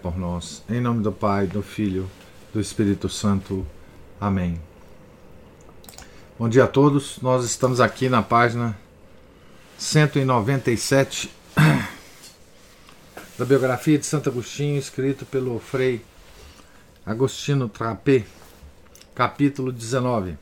[0.00, 0.62] por nós.
[0.68, 2.10] Em nome do Pai, do Filho,
[2.52, 3.66] do Espírito Santo.
[4.20, 4.60] Amém.
[6.38, 7.18] Bom dia a todos.
[7.20, 8.76] Nós estamos aqui na página
[9.78, 11.30] 197
[13.38, 16.04] da biografia de Santo Agostinho, escrito pelo Frei
[17.04, 18.24] Agostino Trapé,
[19.14, 20.36] capítulo 19.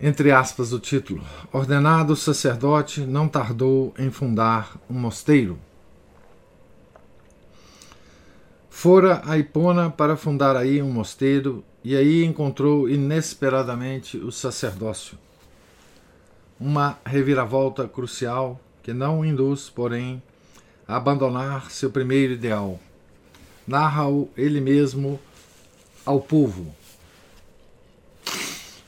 [0.00, 1.22] Entre aspas, o título:
[1.52, 5.58] Ordenado sacerdote, não tardou em fundar um mosteiro.
[8.70, 15.18] Fora a Hipona para fundar aí um mosteiro e aí encontrou inesperadamente o sacerdócio.
[16.58, 20.22] Uma reviravolta crucial que não induz, porém,
[20.88, 22.78] a abandonar seu primeiro ideal.
[23.66, 25.20] Narra-o ele mesmo
[26.06, 26.74] ao povo.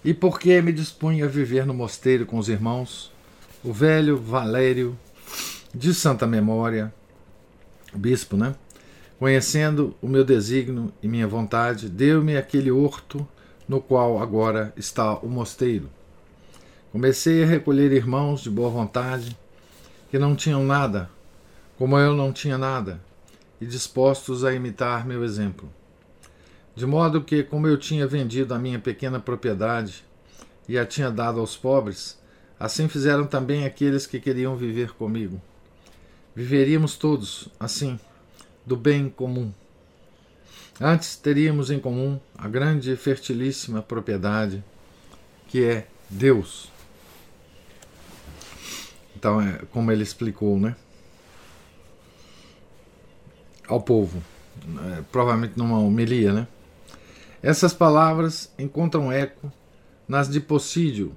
[0.05, 3.13] E porque me dispunha a viver no mosteiro com os irmãos,
[3.63, 4.99] o velho Valério,
[5.75, 6.93] de santa memória,
[7.95, 8.55] bispo, né?
[9.23, 13.25] Conhecendo o meu desígnio e minha vontade, deu-me aquele horto
[13.69, 15.89] no qual agora está o mosteiro.
[16.91, 19.39] Comecei a recolher irmãos de boa vontade,
[20.11, 21.09] que não tinham nada,
[21.79, 23.01] como eu não tinha nada,
[23.61, 25.73] e dispostos a imitar meu exemplo.
[26.75, 30.05] De modo que, como eu tinha vendido a minha pequena propriedade
[30.69, 32.19] e a tinha dado aos pobres,
[32.59, 35.41] assim fizeram também aqueles que queriam viver comigo.
[36.35, 38.01] Viveríamos todos assim
[38.65, 39.53] do bem comum.
[40.81, 44.65] Antes teríamos em comum a grande e fertilíssima propriedade
[45.49, 46.73] que é Deus.
[49.15, 50.75] Então, é como ele explicou, né?
[53.69, 54.23] Ao povo,
[54.67, 56.49] é, provavelmente numa homilia, né?
[57.43, 59.53] Essas palavras encontram eco
[60.09, 61.15] nas de Possídio,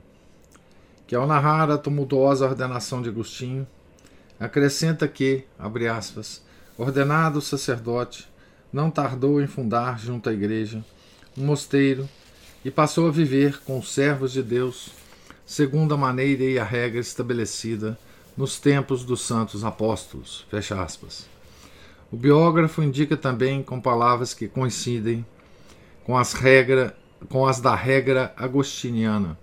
[1.07, 3.65] que ao narrar a tumultuosa ordenação de Agostinho,
[4.39, 6.44] acrescenta que, abre aspas,
[6.77, 8.27] Ordenado sacerdote,
[8.71, 10.83] não tardou em fundar junto à igreja
[11.37, 12.07] um mosteiro
[12.65, 14.89] e passou a viver com os servos de Deus,
[15.45, 17.97] segundo a maneira e a regra estabelecida
[18.35, 20.45] nos tempos dos santos apóstolos.
[20.49, 21.29] Fecha aspas.
[22.11, 25.25] O biógrafo indica também com palavras que coincidem
[26.03, 26.95] com as, regra,
[27.29, 29.37] com as da regra agostiniana,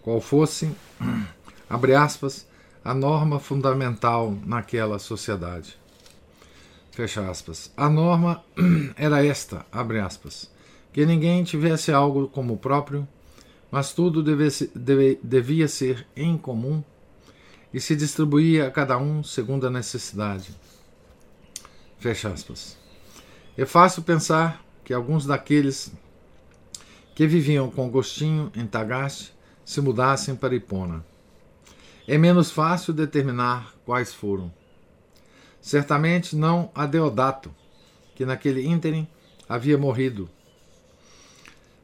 [0.00, 0.70] qual fosse,
[1.68, 2.46] abre aspas,
[2.84, 5.76] a norma fundamental naquela sociedade.
[6.98, 7.72] Fecha aspas.
[7.76, 8.42] A norma
[8.96, 10.50] era esta, abre aspas,
[10.92, 13.06] que ninguém tivesse algo como próprio,
[13.70, 16.82] mas tudo devesse, deve, devia ser em comum
[17.72, 20.50] e se distribuía a cada um segundo a necessidade.
[22.00, 22.76] Fecha aspas.
[23.56, 25.92] É fácil pensar que alguns daqueles
[27.14, 29.32] que viviam com Agostinho em Tagaste
[29.64, 31.06] se mudassem para Hipona.
[32.08, 34.52] É menos fácil determinar quais foram.
[35.68, 37.54] Certamente não a Deodato,
[38.14, 39.06] que naquele ínterim
[39.46, 40.26] havia morrido.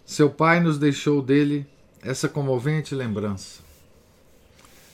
[0.07, 1.67] Seu pai nos deixou dele
[2.01, 3.61] essa comovente lembrança.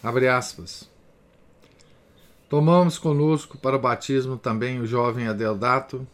[0.03, 0.91] Abre aspas.
[2.49, 6.05] Tomamos conosco para o batismo também o jovem Adeodato,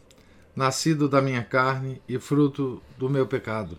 [0.54, 3.78] nascido da minha carne e fruto do meu pecado.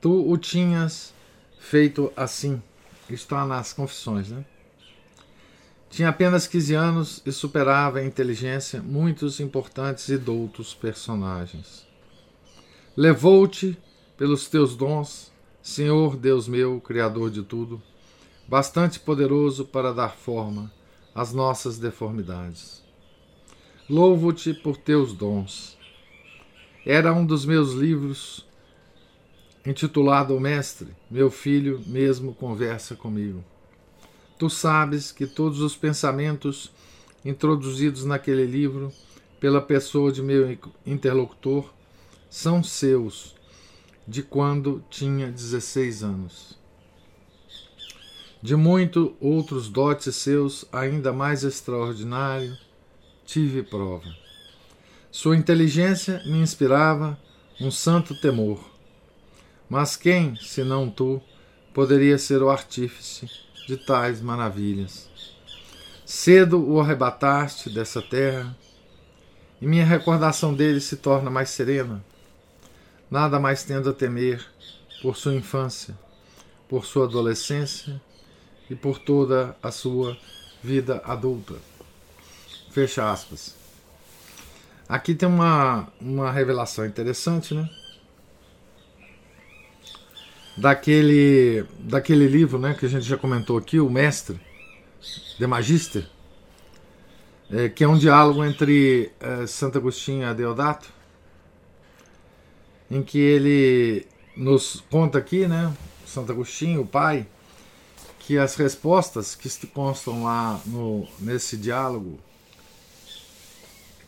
[0.00, 1.12] Tu o tinhas
[1.60, 2.62] feito assim.
[3.10, 4.42] Está nas confissões, né?
[5.90, 11.86] Tinha apenas 15 anos e superava em inteligência muitos importantes e doutos personagens.
[12.96, 13.78] Levou-te
[14.16, 15.32] pelos teus dons,
[15.62, 17.80] Senhor Deus meu, Criador de tudo,
[18.46, 20.72] bastante poderoso para dar forma
[21.14, 22.82] às nossas deformidades.
[23.88, 25.78] Louvo-te por teus dons.
[26.84, 28.46] Era um dos meus livros
[29.64, 33.44] intitulado O Mestre, meu filho mesmo conversa comigo.
[34.38, 36.70] Tu sabes que todos os pensamentos
[37.24, 38.92] introduzidos naquele livro
[39.40, 40.56] pela pessoa de meu
[40.86, 41.74] interlocutor
[42.30, 43.34] são seus,
[44.06, 46.56] de quando tinha 16 anos.
[48.40, 52.56] De muito outros dotes seus, ainda mais extraordinário,
[53.26, 54.08] tive prova.
[55.10, 57.18] Sua inteligência me inspirava
[57.60, 58.60] um santo temor.
[59.68, 61.20] Mas quem, senão tu,
[61.74, 65.10] poderia ser o artífice de tais maravilhas.
[66.02, 68.56] Cedo o arrebataste dessa terra
[69.60, 72.02] e minha recordação dele se torna mais serena,
[73.10, 74.42] nada mais tendo a temer
[75.02, 75.94] por sua infância,
[76.66, 78.00] por sua adolescência
[78.70, 80.16] e por toda a sua
[80.64, 81.56] vida adulta.
[82.70, 83.54] Fecha aspas.
[84.88, 87.68] Aqui tem uma, uma revelação interessante, né?
[90.60, 94.40] Daquele, daquele livro né, que a gente já comentou aqui, O Mestre,
[95.38, 96.08] de Magister,
[97.50, 100.92] é, que é um diálogo entre é, Santo Agostinho e Adeodato,
[102.90, 104.06] em que ele
[104.36, 105.72] nos conta aqui, né,
[106.04, 107.26] Santo Agostinho, o pai,
[108.18, 112.18] que as respostas que constam lá no, nesse diálogo,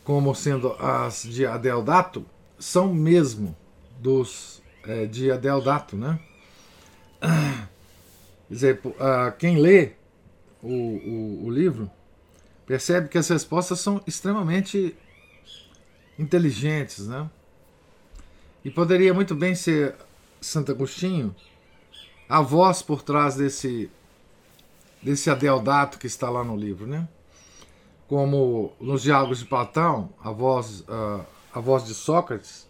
[0.02, 2.26] como sendo as de Adeodato,
[2.58, 3.56] são mesmo
[3.98, 6.18] dos é, de Adeodato, né?
[8.48, 8.80] Dizer,
[9.38, 9.92] quem lê
[10.62, 11.90] o, o, o livro
[12.66, 14.96] percebe que as respostas são extremamente
[16.18, 17.28] inteligentes, né?
[18.64, 19.94] E poderia muito bem ser
[20.40, 21.34] Santo Agostinho
[22.28, 23.90] a voz por trás desse
[25.02, 27.08] desse adeodato que está lá no livro, né?
[28.06, 32.68] Como nos diálogos de Platão, a voz uh, a voz de Sócrates,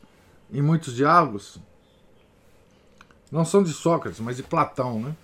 [0.53, 1.59] em muitos diálogos
[3.31, 5.17] não são de Sócrates, mas de Platão, né?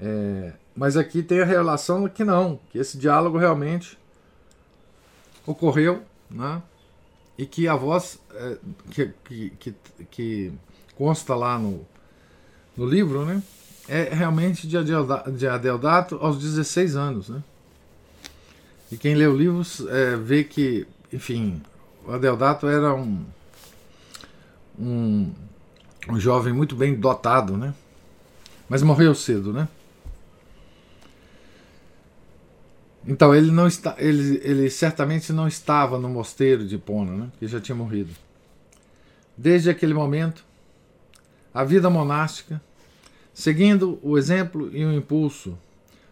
[0.00, 3.98] É, mas aqui tem a relação que não, que esse diálogo realmente
[5.46, 6.62] ocorreu, né?
[7.36, 8.56] E que a voz é,
[8.90, 9.74] que, que, que,
[10.10, 10.52] que,
[10.94, 11.86] consta lá no,
[12.76, 13.42] no livro, né?
[13.88, 17.42] É realmente de Adeodato, de aos 16 anos, né?
[18.92, 21.62] E quem lê o livro é, vê que, enfim,
[22.06, 23.24] o Adeodato era um,
[24.78, 25.32] um,
[26.08, 27.74] um jovem muito bem dotado, né?
[28.68, 29.68] Mas morreu cedo, né?
[33.06, 37.28] Então ele não está, ele, ele certamente não estava no mosteiro de Hipona, né?
[37.38, 38.14] que já tinha morrido.
[39.36, 40.44] Desde aquele momento,
[41.52, 42.60] a vida monástica,
[43.32, 45.58] seguindo o exemplo e o impulso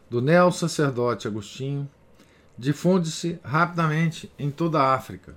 [0.09, 1.89] do neo-sacerdote Agostinho,
[2.57, 5.37] difunde-se rapidamente em toda a África.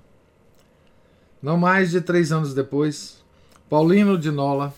[1.42, 3.21] Não mais de três anos depois,
[3.72, 4.74] Paulino de Nola,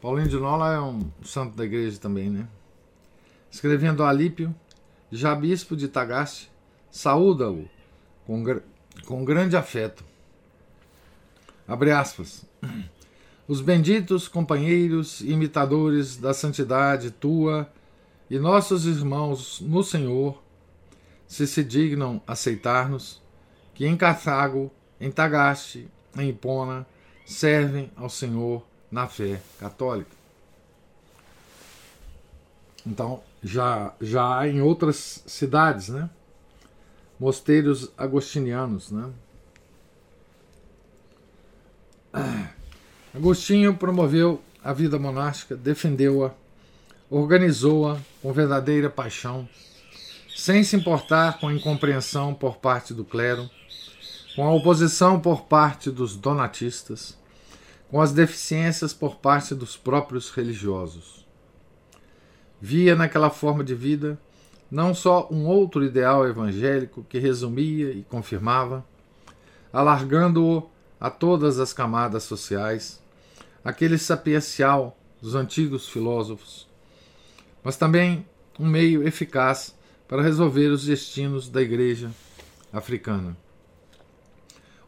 [0.00, 2.48] Paulino de Nola é um santo da igreja também, né?
[3.50, 4.54] Escrevendo a Alípio,
[5.12, 6.50] já bispo de Tagaste,
[6.90, 7.68] saúda-o
[8.26, 8.42] com,
[9.04, 10.02] com grande afeto.
[11.68, 12.46] Abre aspas.
[13.46, 17.70] Os benditos companheiros imitadores da santidade tua
[18.30, 20.42] e nossos irmãos no Senhor,
[21.26, 23.20] se se dignam aceitar-nos,
[23.74, 25.86] que em Cartago, em Tagaste,
[26.16, 26.86] em Hipona,
[27.24, 30.10] servem ao Senhor na fé católica.
[32.86, 36.10] Então, já, já em outras cidades, né?
[37.18, 39.10] Mosteiros agostinianos, né?
[43.14, 46.32] Agostinho promoveu a vida monástica, defendeu-a,
[47.10, 49.48] organizou-a com verdadeira paixão,
[50.34, 53.48] sem se importar com a incompreensão por parte do clero,
[54.34, 57.16] com a oposição por parte dos donatistas,
[57.88, 61.24] com as deficiências por parte dos próprios religiosos.
[62.60, 64.18] Via naquela forma de vida
[64.70, 68.84] não só um outro ideal evangélico que resumia e confirmava,
[69.72, 70.68] alargando-o
[70.98, 73.00] a todas as camadas sociais,
[73.64, 76.66] aquele sapiencial dos antigos filósofos,
[77.62, 78.26] mas também
[78.58, 79.76] um meio eficaz
[80.08, 82.10] para resolver os destinos da igreja
[82.72, 83.43] africana.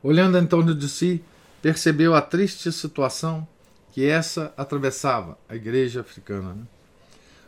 [0.06, 1.20] Olhando em torno de si,
[1.60, 3.44] percebeu a triste situação
[3.90, 6.54] que essa atravessava a igreja africana.
[6.54, 6.62] Né?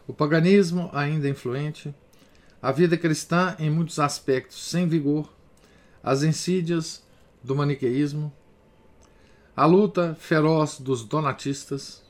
[0.09, 1.95] O paganismo ainda influente,
[2.61, 5.33] a vida cristã em muitos aspectos sem vigor,
[6.03, 7.01] as insídias
[7.45, 8.33] do maniqueísmo,
[9.55, 12.03] a luta feroz dos donatistas,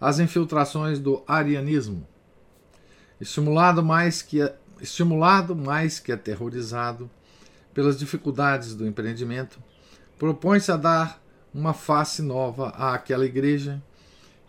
[0.00, 2.06] as infiltrações do arianismo,
[3.20, 4.48] estimulado mais que
[4.80, 7.10] estimulado mais que aterrorizado
[7.74, 9.58] pelas dificuldades do empreendimento,
[10.22, 11.20] propõe-se a dar
[11.52, 13.82] uma face nova àquela igreja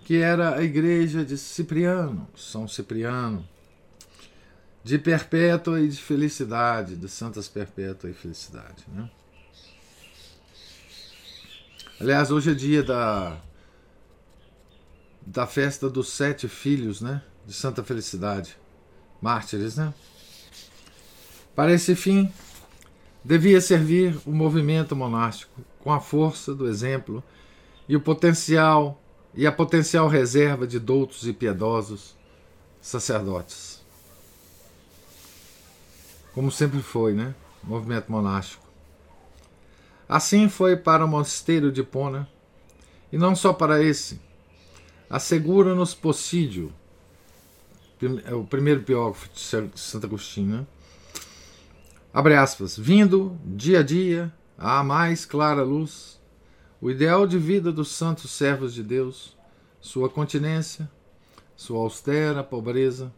[0.06, 3.44] que era a igreja de Cipriano, São Cipriano,
[4.84, 8.84] de Perpétua e de Felicidade, de Santas Perpétua e Felicidade.
[8.88, 9.10] Né?
[12.00, 13.42] Aliás, hoje é dia da,
[15.26, 17.20] da festa dos sete filhos né?
[17.48, 18.56] de Santa Felicidade,
[19.20, 19.78] mártires.
[19.78, 19.92] Né?
[21.56, 22.32] Para esse fim,
[23.24, 27.24] devia servir o movimento monástico com a força do exemplo
[27.88, 29.00] e o potencial
[29.36, 32.16] e a potencial reserva de doutos e piedosos
[32.82, 33.82] sacerdotes.
[36.34, 37.34] Como sempre foi, né?
[37.64, 38.64] movimento monástico.
[40.08, 42.28] Assim foi para o mosteiro de Pona,
[43.12, 44.20] e não só para esse.
[45.10, 46.74] Assegura-nos Possídio,
[48.26, 50.68] é o primeiro biógrafo de Santo Agostinho, né?
[52.14, 56.22] Abre aspas, vindo dia a dia à mais clara luz,
[56.80, 59.36] o ideal de vida dos santos servos de Deus,
[59.82, 60.88] sua continência,
[61.56, 63.12] sua austera pobreza,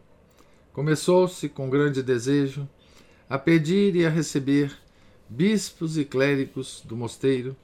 [0.72, 2.66] começou-se com grande desejo
[3.28, 4.74] a pedir e a receber
[5.28, 7.54] bispos e clérigos do mosteiro,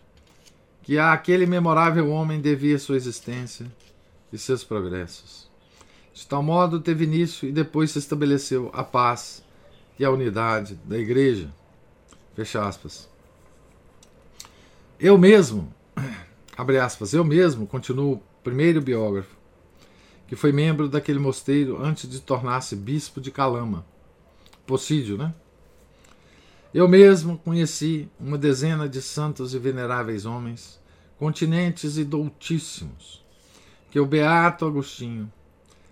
[0.83, 3.67] que a aquele memorável homem devia sua existência
[4.33, 5.49] e seus progressos.
[6.13, 9.43] De tal modo teve início e depois se estabeleceu a paz
[10.05, 11.53] a unidade da Igreja.
[12.35, 13.09] Fecha aspas.
[14.99, 15.73] Eu mesmo,
[16.57, 19.37] abre aspas, eu mesmo, continuo o primeiro biógrafo,
[20.27, 23.85] que foi membro daquele mosteiro antes de tornar-se bispo de Calama.
[24.67, 25.35] Possídio, né?
[26.73, 30.81] Eu mesmo conheci uma dezena de santos e veneráveis homens,
[31.19, 33.23] continentes e doutíssimos,
[33.91, 35.31] que o beato Agostinho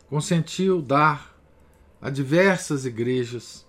[0.08, 1.36] consentiu dar
[2.00, 3.66] a diversas igrejas,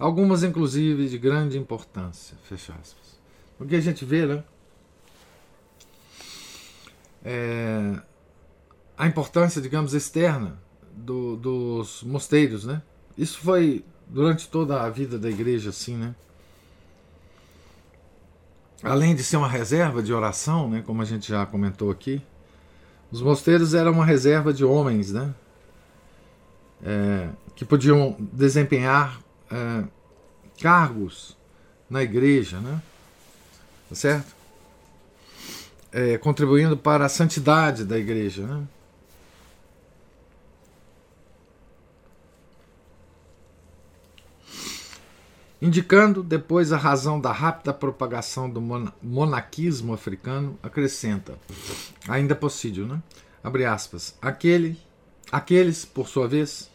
[0.00, 2.36] algumas inclusive de grande importância.
[2.44, 3.20] Fecha aspas.
[3.58, 4.42] O que a gente vê, né?
[7.22, 8.00] É,
[8.96, 10.58] a importância, digamos, externa
[10.96, 12.80] do, dos mosteiros, né?
[13.16, 16.14] Isso foi durante toda a vida da igreja, assim, né?
[18.82, 22.22] Além de ser uma reserva de oração, né, como a gente já comentou aqui,
[23.12, 25.34] os mosteiros eram uma reserva de homens, né,
[26.82, 29.84] é, que podiam desempenhar é,
[30.60, 31.36] cargos
[31.88, 32.80] na igreja, né,
[33.88, 34.34] tá certo?
[35.92, 38.64] É, contribuindo para a santidade da igreja, né?
[45.62, 48.62] Indicando depois a razão da rápida propagação do
[49.02, 51.38] monaquismo africano, acrescenta,
[52.08, 53.02] ainda possível, né?
[53.44, 54.16] Abre aspas.
[54.22, 54.80] Aquele,
[55.30, 56.70] aqueles, por sua vez,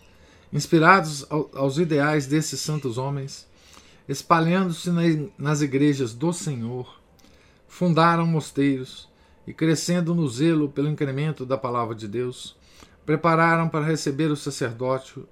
[0.52, 3.48] inspirados aos ideais desses santos homens,
[4.08, 4.90] espalhando-se
[5.38, 7.00] nas igrejas do Senhor,
[7.68, 9.10] fundaram mosteiros
[9.46, 12.56] e, crescendo no zelo pelo incremento da palavra de Deus,
[13.06, 15.28] prepararam para receber o sacerdócio,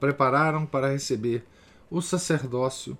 [0.00, 1.44] prepararam para receber
[1.90, 2.96] o sacerdócio,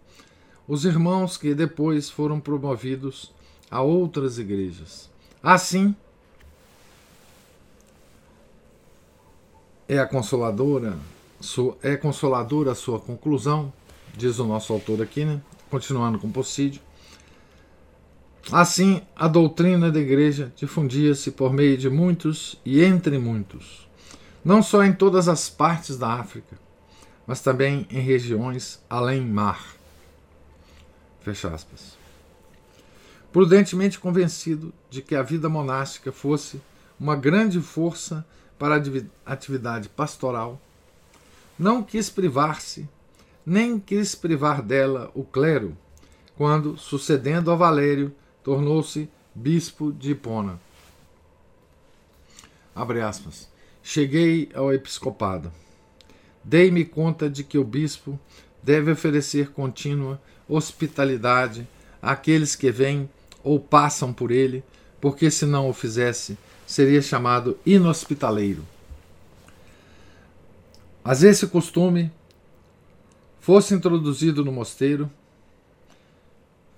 [0.68, 3.32] os irmãos que depois foram promovidos
[3.70, 5.10] a outras igrejas.
[5.42, 5.94] Assim,
[9.88, 10.96] é a consoladora,
[11.82, 13.72] é consoladora a sua conclusão,
[14.16, 15.40] diz o nosso autor aqui, né?
[15.70, 16.80] continuando com Possídio.
[18.52, 23.88] Assim, a doutrina da igreja difundia-se por meio de muitos e entre muitos,
[24.44, 26.56] não só em todas as partes da África,
[27.26, 29.74] mas também em regiões além mar.
[31.20, 31.96] Fecha aspas.
[33.32, 36.60] Prudentemente convencido de que a vida monástica fosse
[36.98, 38.24] uma grande força
[38.58, 40.60] para a atividade pastoral,
[41.58, 42.88] não quis privar-se,
[43.44, 45.76] nem quis privar dela o clero,
[46.36, 50.60] quando, sucedendo a Valério, tornou-se bispo de Hipona.
[52.74, 53.48] Abre aspas.
[53.82, 55.50] Cheguei ao episcopado.
[56.44, 58.18] Dei-me conta de que o bispo
[58.62, 61.66] deve oferecer contínua hospitalidade
[62.02, 63.08] àqueles que vêm
[63.42, 64.62] ou passam por ele,
[65.00, 66.36] porque se não o fizesse,
[66.66, 68.64] seria chamado inhospitaleiro.
[71.06, 72.10] Mas esse costume
[73.38, 75.08] fosse introduzido no mosteiro,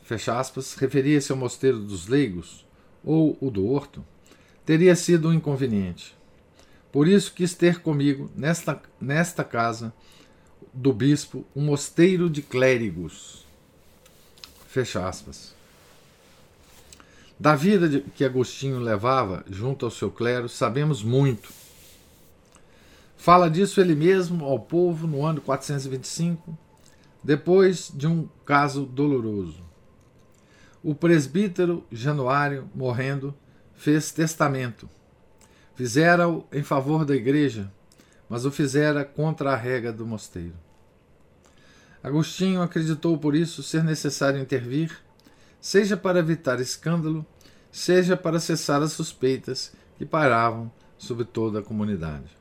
[0.02, 2.62] fecha aspas, referia-se ao mosteiro dos leigos
[3.02, 4.04] ou o do horto,
[4.66, 6.14] teria sido um inconveniente.
[6.92, 9.94] Por isso quis ter comigo, nesta, nesta casa
[10.75, 13.47] do bispo, um mosteiro de clérigos.
[14.66, 15.54] Fecha aspas.
[17.40, 21.50] Da vida que Agostinho levava junto ao seu clero, sabemos muito.
[23.18, 26.56] Fala disso ele mesmo ao povo no ano 425,
[27.22, 29.62] depois de um caso doloroso.
[30.82, 33.34] O presbítero Januário, morrendo,
[33.75, 34.88] fez testamento
[35.78, 37.72] Fizera-o em favor da igreja,
[38.28, 40.56] mas o fizera contra a regra do mosteiro.
[42.02, 44.90] Agostinho acreditou por isso ser necessário intervir,
[45.60, 47.25] seja para evitar escândalo,
[47.70, 52.38] seja para cessar as suspeitas que pairavam sobre toda a comunidade.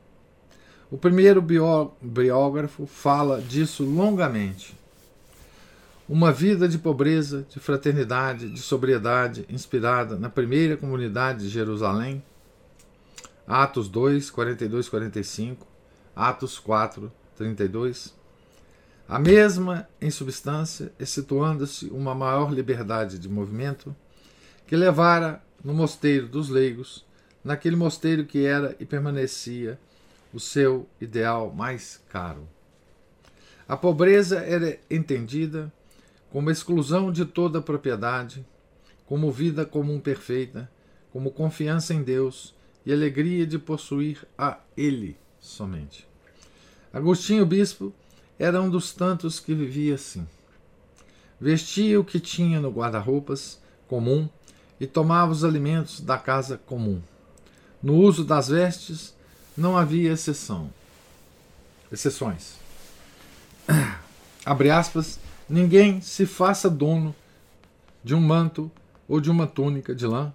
[0.90, 4.74] O primeiro biógrafo fala disso longamente.
[6.08, 12.22] Uma vida de pobreza, de fraternidade, de sobriedade, inspirada na primeira comunidade de Jerusalém,
[13.46, 15.66] Atos 2, 42, 45,
[16.16, 18.14] Atos 4, 32.
[19.06, 23.94] A mesma em substância, excetuando-se uma maior liberdade de movimento,
[24.66, 27.04] que levara no mosteiro dos leigos,
[27.44, 29.78] naquele mosteiro que era e permanecia
[30.32, 32.48] o seu ideal mais caro.
[33.66, 35.72] A pobreza era entendida
[36.30, 38.44] como exclusão de toda propriedade,
[39.06, 40.70] como vida comum perfeita,
[41.12, 42.54] como confiança em Deus
[42.84, 46.06] e alegria de possuir a Ele somente.
[46.92, 47.92] Agostinho Bispo
[48.38, 50.26] era um dos tantos que vivia assim.
[51.40, 54.28] Vestia o que tinha no guarda-roupas comum
[54.80, 57.00] e tomava os alimentos da casa comum.
[57.82, 59.14] No uso das vestes
[59.58, 60.70] não havia exceção.
[61.90, 62.54] Exceções.
[64.46, 67.14] Abre aspas, ninguém se faça dono
[68.04, 68.70] de um manto
[69.08, 70.32] ou de uma túnica de lã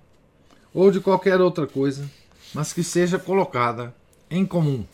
[0.74, 2.10] ou de qualquer outra coisa,
[2.54, 3.96] mas que seja colocada
[4.30, 4.86] em comum.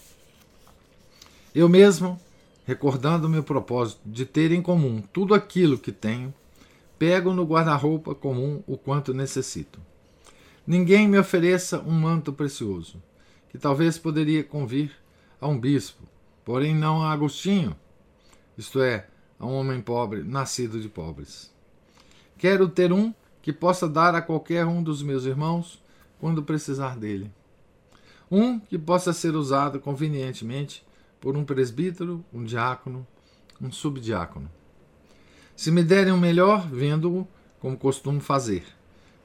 [1.56, 2.20] Eu mesmo
[2.66, 6.32] recordando o meu propósito de ter em comum tudo aquilo que tenho,
[7.00, 9.80] pego no guarda-roupa comum o quanto necessito.
[10.68, 13.02] Ninguém me ofereça um manto precioso,
[13.50, 14.92] que talvez poderia convir
[15.42, 16.04] a um bispo,
[16.46, 17.76] porém não a Agostinho,
[18.58, 19.08] isto é,
[19.40, 21.52] a um homem pobre, nascido de pobres.
[22.38, 25.82] Quero ter um que possa dar a qualquer um dos meus irmãos
[26.20, 27.32] quando precisar dele.
[28.30, 30.86] Um que possa ser usado convenientemente
[31.20, 33.06] por um presbítero, um diácono,
[33.62, 34.50] um subdiácono.
[35.56, 37.28] Se me derem um melhor, vendo-o,
[37.60, 38.64] como costumo fazer,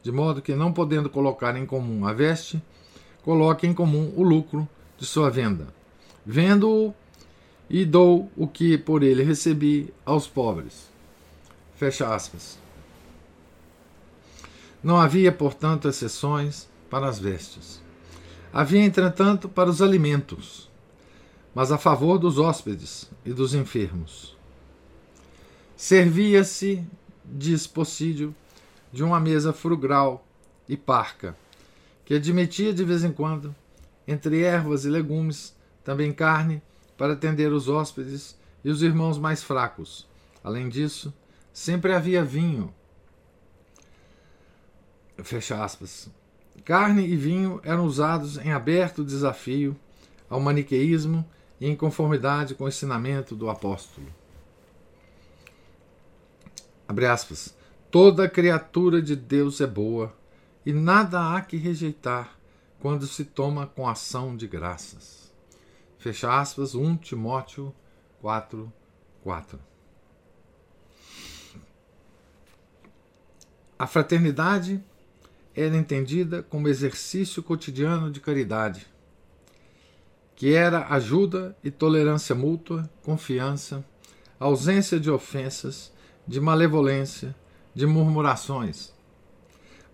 [0.03, 2.63] de modo que, não podendo colocar em comum a veste,
[3.25, 5.67] coloque em comum o lucro de sua venda.
[6.25, 6.95] Vendo-o
[7.69, 10.89] e dou o que por ele recebi aos pobres.
[11.77, 12.59] Fecha aspas.
[14.83, 17.83] Não havia, portanto, exceções para as vestes.
[18.53, 20.69] Havia, entretanto, para os alimentos
[21.55, 24.37] mas a favor dos hóspedes e dos enfermos.
[25.77, 26.85] Servia-se,
[27.25, 28.35] diz Possídio,
[28.93, 30.27] de uma mesa frugal
[30.69, 31.37] e parca,
[32.05, 33.55] que admitia de vez em quando,
[34.07, 36.63] entre ervas e legumes, também carne,
[36.97, 40.07] para atender os hóspedes e os irmãos mais fracos.
[40.43, 41.13] Além disso,
[41.53, 42.73] sempre havia vinho.
[45.23, 46.09] Fecha aspas.
[46.65, 49.77] Carne e vinho eram usados em aberto desafio
[50.29, 51.25] ao maniqueísmo
[51.61, 54.07] e em conformidade com o ensinamento do apóstolo.
[56.87, 57.55] Abre aspas.
[57.91, 60.13] Toda criatura de Deus é boa
[60.65, 62.39] e nada há que rejeitar
[62.81, 65.33] quando se toma com ação de graças.
[65.99, 67.75] Fecha aspas, 1 Timóteo
[68.21, 68.73] 4,
[69.23, 69.59] 4.
[73.79, 74.83] A fraternidade
[75.55, 78.95] era entendida como exercício cotidiano de caridade
[80.37, 83.85] que era ajuda e tolerância mútua, confiança,
[84.39, 85.93] ausência de ofensas,
[86.27, 87.35] de malevolência,
[87.75, 88.93] de murmurações.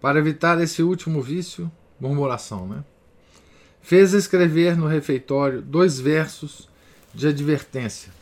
[0.01, 2.85] Para evitar esse último vício, murmuração, né?
[3.83, 6.69] Fez escrever no refeitório dois versos
[7.15, 8.13] de advertência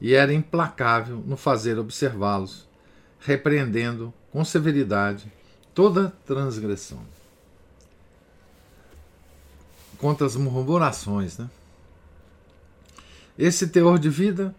[0.00, 2.68] e era implacável no fazer observá-los,
[3.20, 5.32] repreendendo com severidade
[5.72, 7.00] toda transgressão
[9.96, 11.38] contra as murmurações.
[11.38, 11.48] Né?
[13.38, 14.54] Esse teor de vida,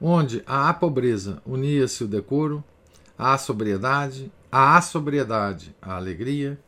[0.00, 2.64] onde à pobreza unia-se o decoro,
[3.18, 6.58] à sobriedade, à sobriedade a alegria,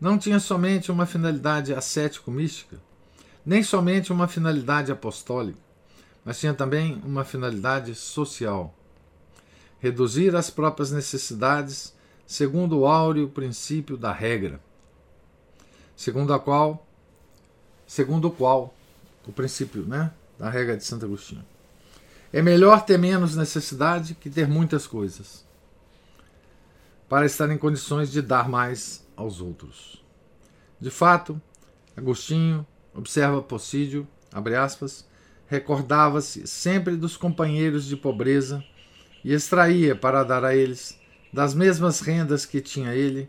[0.00, 2.76] não tinha somente uma finalidade ascético-mística,
[3.44, 5.58] nem somente uma finalidade apostólica,
[6.24, 8.74] mas tinha também uma finalidade social.
[9.78, 11.94] Reduzir as próprias necessidades
[12.26, 14.60] segundo o áureo princípio da regra,
[15.94, 16.84] segundo a qual
[17.86, 18.74] segundo o qual,
[19.26, 21.44] o princípio né, da regra de Santo Agostinho,
[22.32, 25.43] é melhor ter menos necessidade que ter muitas coisas,
[27.08, 30.02] para estar em condições de dar mais aos outros.
[30.80, 31.40] De fato,
[31.96, 34.06] Agostinho, observa Possídio,
[35.46, 38.64] recordava-se sempre dos companheiros de pobreza
[39.22, 40.98] e extraía para dar a eles
[41.32, 43.28] das mesmas rendas que tinha ele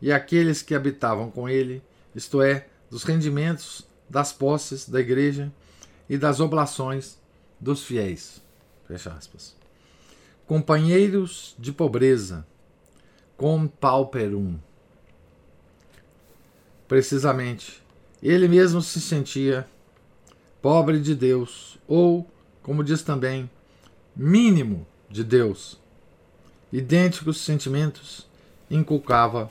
[0.00, 1.82] e aqueles que habitavam com ele,
[2.14, 5.52] isto é, dos rendimentos das posses da igreja
[6.08, 7.18] e das oblações
[7.60, 8.42] dos fiéis.
[8.86, 9.56] Fecha aspas.
[10.46, 12.46] Companheiros de pobreza,
[13.38, 14.58] com pauperum.
[16.88, 17.80] Precisamente,
[18.20, 19.66] ele mesmo se sentia
[20.60, 22.28] pobre de Deus, ou,
[22.62, 23.48] como diz também,
[24.14, 25.78] mínimo de Deus.
[26.72, 28.26] Idênticos sentimentos
[28.68, 29.50] inculcava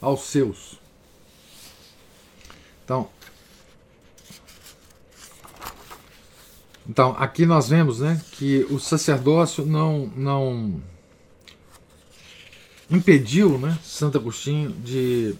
[0.00, 0.78] aos seus.
[2.84, 3.08] Então,
[6.88, 10.80] Então, aqui nós vemos né, que o sacerdócio não, não
[12.90, 15.34] impediu né, Santo Agostinho de,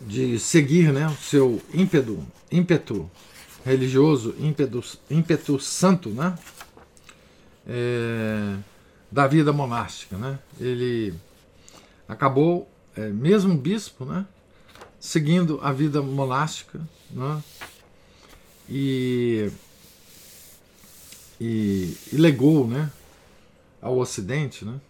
[0.00, 3.10] de seguir né, o seu ímpeto, ímpeto
[3.64, 6.38] religioso, ímpeto, ímpeto santo né,
[7.66, 8.56] é,
[9.10, 10.16] da vida monástica.
[10.16, 10.38] Né?
[10.60, 11.14] Ele
[12.06, 14.26] acabou, é, mesmo bispo, né,
[15.00, 16.80] seguindo a vida monástica.
[17.10, 17.42] Né,
[18.68, 19.50] e,
[21.40, 22.90] e, e legou né,
[23.80, 24.80] ao Ocidente né,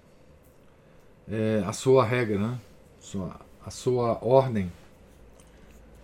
[1.31, 2.59] é, a sua regra, né,
[3.01, 4.73] sua, a sua ordem,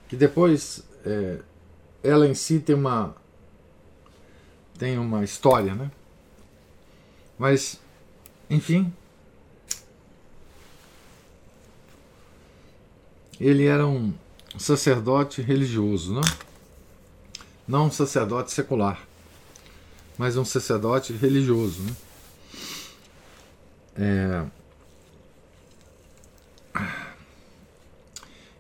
[0.09, 1.40] que depois é,
[2.03, 3.14] ela em si tem uma,
[4.79, 5.90] tem uma história, né?
[7.38, 7.81] Mas,
[8.49, 8.92] enfim,
[13.40, 14.14] ele era um
[14.57, 16.20] sacerdote religioso, né?
[17.66, 19.03] não um sacerdote secular,
[20.18, 21.83] mas um sacerdote religioso.
[21.83, 21.97] Né?
[23.96, 24.44] É...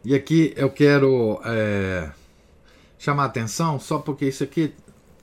[0.04, 2.12] E aqui eu quero é,
[2.98, 4.74] chamar atenção, só porque isso aqui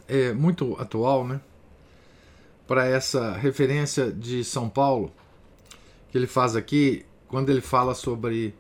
[0.08, 1.40] é muito atual, né?
[2.68, 5.12] Para essa referência de São Paulo,
[6.10, 8.56] que ele faz aqui, quando ele fala sobre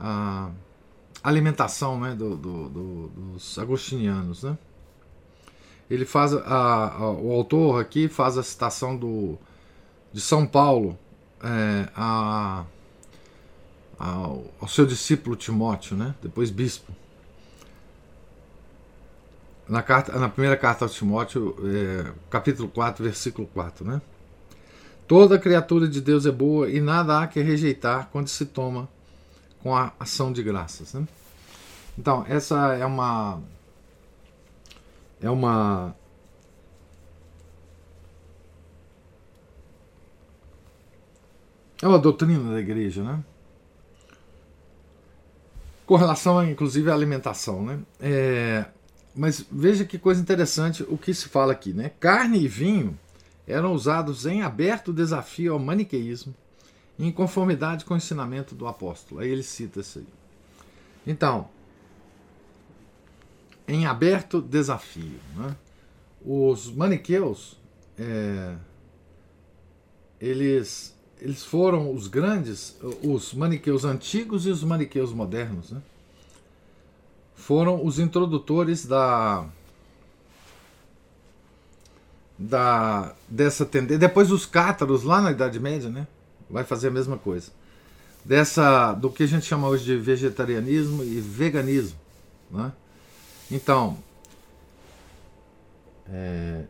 [0.00, 0.50] a
[1.22, 4.44] alimentação né, do, do, do, dos agostinianos.
[4.44, 4.56] Né?
[5.90, 9.38] Ele faz a, a, o autor aqui faz a citação do,
[10.12, 10.98] de São Paulo
[11.42, 12.64] é, a,
[13.98, 16.92] ao, ao seu discípulo Timóteo, né, depois bispo.
[19.68, 24.00] Na, carta, na primeira carta ao Timóteo, é, capítulo 4, versículo 4, né?
[25.06, 28.86] Toda criatura de Deus é boa e nada há que rejeitar quando se toma
[29.62, 30.92] com a ação de graças.
[30.92, 31.08] Né?
[31.98, 33.40] Então, essa é uma.
[35.20, 35.94] É uma.
[41.82, 43.22] É uma doutrina da igreja, né?
[45.86, 47.78] Com relação, inclusive, à alimentação, né?
[48.00, 48.66] É,
[49.14, 51.90] mas veja que coisa interessante o que se fala aqui, né?
[52.00, 52.98] Carne e vinho
[53.46, 56.34] eram usados em aberto desafio ao maniqueísmo
[56.98, 59.20] em conformidade com o ensinamento do apóstolo.
[59.20, 60.06] Aí ele cita isso aí.
[61.06, 61.48] Então,
[63.66, 65.56] em aberto desafio, né?
[66.24, 67.56] os maniqueus,
[67.96, 68.56] é,
[70.20, 75.82] eles, eles foram os grandes, os maniqueus antigos e os maniqueus modernos, né?
[77.34, 79.46] foram os introdutores da
[82.38, 83.98] da dessa tendência.
[83.98, 86.06] Depois os cátaros lá na Idade Média, né?
[86.48, 87.50] vai fazer a mesma coisa.
[88.24, 91.98] Dessa, do que a gente chama hoje de vegetarianismo e veganismo.
[92.50, 92.72] Né?
[93.50, 93.98] Então,
[96.08, 96.64] é,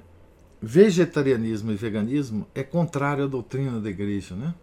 [0.60, 4.54] vegetarianismo e veganismo é contrário à doutrina da igreja, né?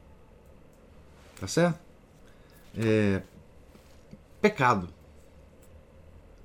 [1.40, 1.80] Tá certo?
[2.78, 3.22] É
[4.42, 4.90] pecado.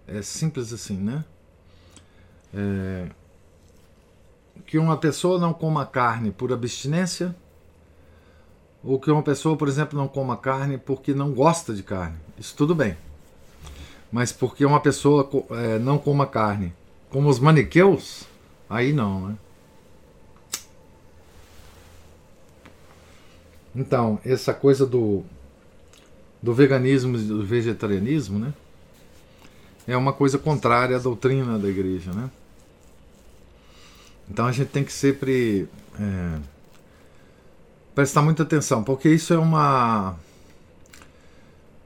[0.07, 1.25] É simples assim, né?
[2.53, 3.09] É,
[4.67, 7.35] que uma pessoa não coma carne por abstinência
[8.83, 12.17] ou que uma pessoa, por exemplo, não coma carne porque não gosta de carne.
[12.39, 12.97] Isso tudo bem.
[14.11, 16.73] Mas porque uma pessoa é, não coma carne,
[17.11, 18.25] como os maniqueus,
[18.71, 19.37] aí não, né?
[23.75, 25.25] Então, essa coisa do,
[26.43, 28.55] do veganismo e do vegetarianismo, né?
[29.87, 32.31] É uma coisa contrária à doutrina da igreja, né?
[34.31, 35.69] Então a gente tem que sempre.
[35.99, 36.39] É,
[37.95, 40.17] prestar muita atenção, porque isso é uma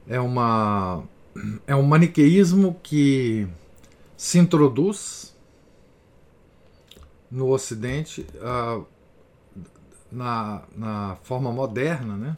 [0.07, 1.03] é uma
[1.65, 3.47] é um maniqueísmo que
[4.15, 5.24] se introduz
[7.29, 8.85] no Ocidente uh,
[10.11, 12.37] na, na forma moderna, né?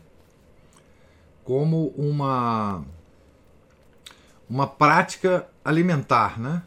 [1.48, 2.84] como uma
[4.50, 6.62] uma prática alimentar, né?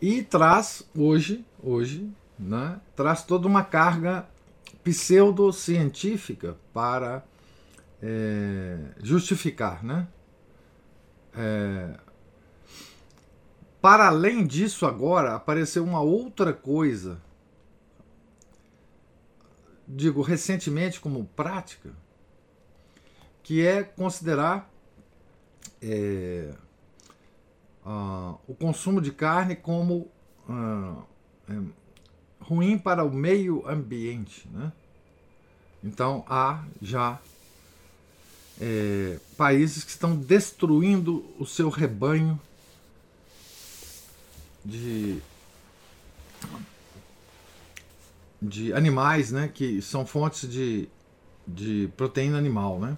[0.00, 2.78] E traz hoje, hoje, né?
[2.94, 4.26] Traz toda uma carga
[4.84, 7.24] pseudocientífica para
[8.02, 10.06] é, justificar, né?
[11.34, 11.98] É,
[13.82, 17.20] para além disso, agora apareceu uma outra coisa,
[19.88, 21.90] digo recentemente como prática,
[23.42, 24.70] que é considerar
[25.82, 26.54] é,
[27.84, 30.08] uh, o consumo de carne como
[30.48, 31.02] uh,
[32.40, 34.48] ruim para o meio ambiente.
[34.48, 34.72] Né?
[35.82, 37.18] Então há já
[38.60, 42.40] é, países que estão destruindo o seu rebanho
[44.64, 45.18] de,
[48.40, 50.88] de animais, né, que são fontes de,
[51.46, 52.96] de proteína animal, né?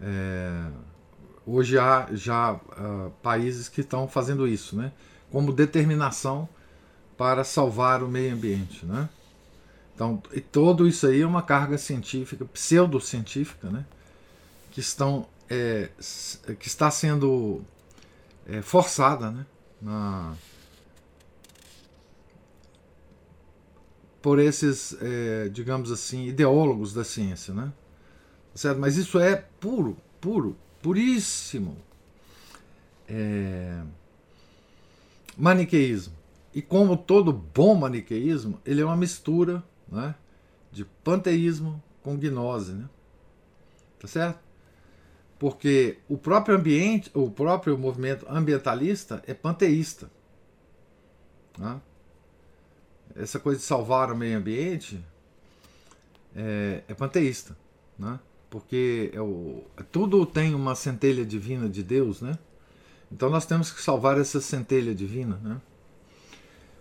[0.00, 0.70] É,
[1.46, 4.92] hoje há já uh, países que estão fazendo isso, né?
[5.30, 6.48] Como determinação
[7.16, 9.08] para salvar o meio ambiente, né?
[9.94, 13.86] Então, e todo isso aí é uma carga científica, pseudocientífica, né?
[14.70, 15.88] Que estão é,
[16.58, 17.62] que está sendo
[18.46, 19.46] é, forçada, né?
[19.86, 20.34] Na,
[24.20, 27.72] por esses, é, digamos assim, ideólogos da ciência, né?
[28.52, 28.80] Certo?
[28.80, 31.76] Mas isso é puro, puro, puríssimo
[33.08, 33.84] é,
[35.36, 36.12] maniqueísmo.
[36.52, 40.16] E como todo bom maniqueísmo, ele é uma mistura né,
[40.72, 42.72] de panteísmo com gnose.
[42.72, 42.88] Né?
[44.00, 44.40] Tá certo?
[45.38, 50.10] Porque o próprio ambiente, o próprio movimento ambientalista é panteísta.
[51.58, 51.80] Né?
[53.14, 55.02] Essa coisa de salvar o meio ambiente
[56.34, 57.56] é, é panteísta.
[57.98, 58.18] Né?
[58.48, 62.38] Porque é o, tudo tem uma centelha divina de Deus, né?
[63.10, 65.60] Então nós temos que salvar essa centelha divina, né?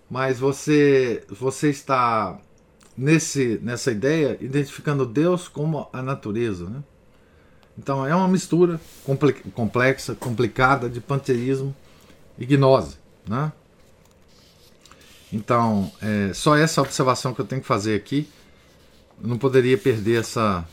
[0.09, 2.39] Mas você você está
[2.97, 6.83] nesse nessa ideia identificando Deus como a natureza, né?
[7.77, 8.79] Então é uma mistura
[9.53, 11.75] complexa, complicada de panteísmo
[12.37, 13.51] e gnose, né?
[15.33, 18.29] Então, é, só essa observação que eu tenho que fazer aqui.
[19.21, 20.65] Eu não poderia perder essa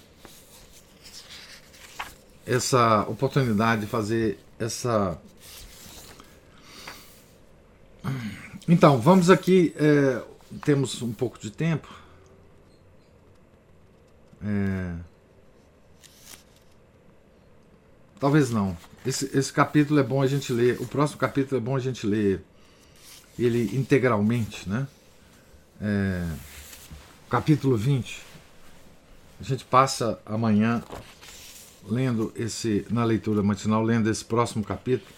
[2.45, 5.19] essa oportunidade de fazer essa
[8.69, 9.75] então, vamos aqui.
[9.77, 10.23] É,
[10.65, 11.89] temos um pouco de tempo.
[14.45, 14.95] É,
[18.23, 18.77] talvez não.
[19.05, 20.81] Esse, esse capítulo é bom a gente ler.
[20.81, 22.41] O próximo capítulo é bom a gente ler
[23.37, 24.87] ele integralmente, né?
[25.81, 26.25] É,
[27.29, 28.23] capítulo 20.
[29.41, 30.85] A gente passa amanhã
[31.85, 35.11] lendo esse, na leitura matinal, lendo esse próximo capítulo,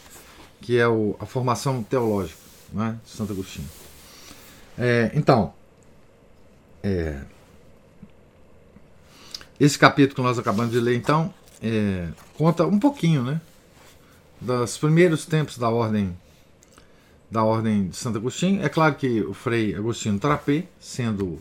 [0.63, 2.41] que é o, a formação teológica
[2.73, 3.69] né, de Santo Agostinho.
[4.79, 5.53] É, então,
[6.83, 7.21] é,
[9.61, 13.41] esse capítulo que nós acabamos de ler, então, é, conta um pouquinho, né,
[14.39, 16.15] dos primeiros tempos da ordem
[17.31, 18.63] da ordem de Santo Agostinho.
[18.63, 21.41] É claro que o Frei Agostinho Trapé, sendo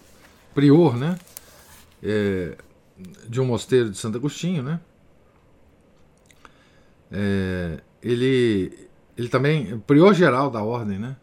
[0.55, 1.19] prior, né,
[2.01, 2.55] é,
[3.27, 4.79] de um mosteiro de Santo Agostinho, né,
[7.12, 11.15] é, ele, ele também, prior geral da ordem, né?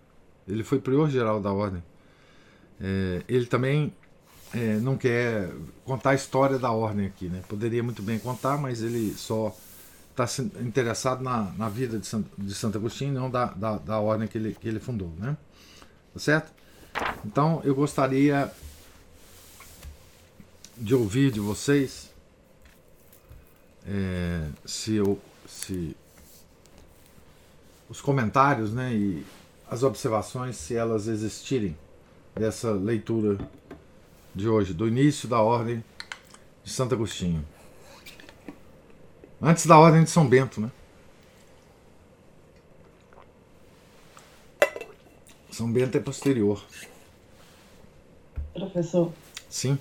[0.47, 1.83] Ele foi prior geral da ordem.
[2.81, 3.93] É, ele também
[4.53, 5.51] é, não quer
[5.85, 7.43] contar a história da ordem aqui, né?
[7.49, 9.57] Poderia muito bem contar, mas ele só
[10.11, 14.27] está interessado na, na vida de, San, de Santo Agostinho, não da, da, da, ordem
[14.27, 15.37] que ele, que ele fundou, né?
[16.13, 16.53] Tá certo?
[17.25, 18.51] Então eu gostaria
[20.77, 22.11] de ouvir de vocês
[23.87, 25.97] é, se, eu, se
[27.89, 29.25] os comentários né, e
[29.71, 31.77] as observações, se elas existirem,
[32.35, 33.39] dessa leitura
[34.35, 35.83] de hoje, do início da Ordem
[36.63, 37.45] de Santo Agostinho.
[39.41, 40.71] Antes da Ordem de São Bento, né?
[45.51, 46.63] São Bento é posterior.
[48.53, 49.13] Professor.
[49.49, 49.79] Sim.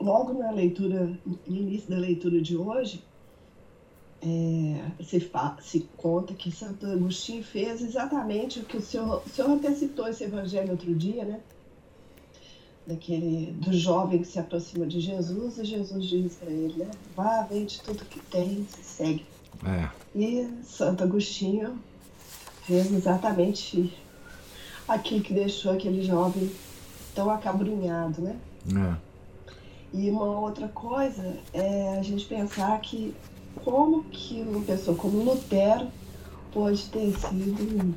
[0.00, 3.02] Logo na leitura, no início da leitura de hoje,
[4.22, 5.30] é, se,
[5.62, 10.08] se, conta que Santo Agostinho fez exatamente o que o senhor, o senhor até citou
[10.08, 11.40] esse evangelho outro dia, né?
[12.86, 16.90] Daquele, do jovem que se aproxima de Jesus e Jesus diz para ele, né?
[17.14, 19.26] Vá, vende tudo que tem, se segue.
[19.64, 19.88] É.
[20.14, 21.78] E Santo Agostinho
[22.66, 23.96] fez exatamente
[24.88, 26.50] aquilo que deixou aquele jovem
[27.14, 28.36] tão acabrunhado, né?
[28.74, 29.10] É.
[29.92, 33.14] E uma outra coisa é a gente pensar que
[33.56, 35.88] como que uma pessoa como Lutero
[36.52, 37.94] pode ter sido.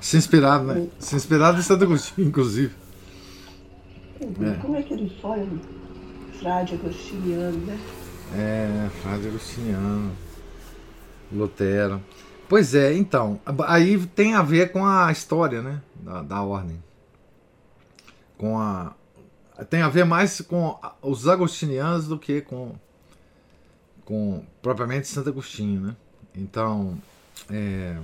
[0.00, 0.88] Se inspirado, né?
[0.98, 2.74] Se inspirado em Santo Agostinho, inclusive.
[4.20, 4.54] É.
[4.60, 5.58] Como é que ele foi um
[6.38, 7.78] frade agostiniano, né?
[8.34, 10.12] É, frade agostiniano.
[11.32, 12.02] Lutero.
[12.48, 13.40] Pois é, então.
[13.66, 15.80] Aí tem a ver com a história, né?
[15.96, 16.82] Da, da ordem.
[18.38, 18.94] Com a.
[19.70, 22.72] Tem a ver mais com os agostinianos do que com
[24.04, 25.96] com propriamente Santo Agostinho, né?
[26.36, 27.00] Então,
[27.50, 27.96] é,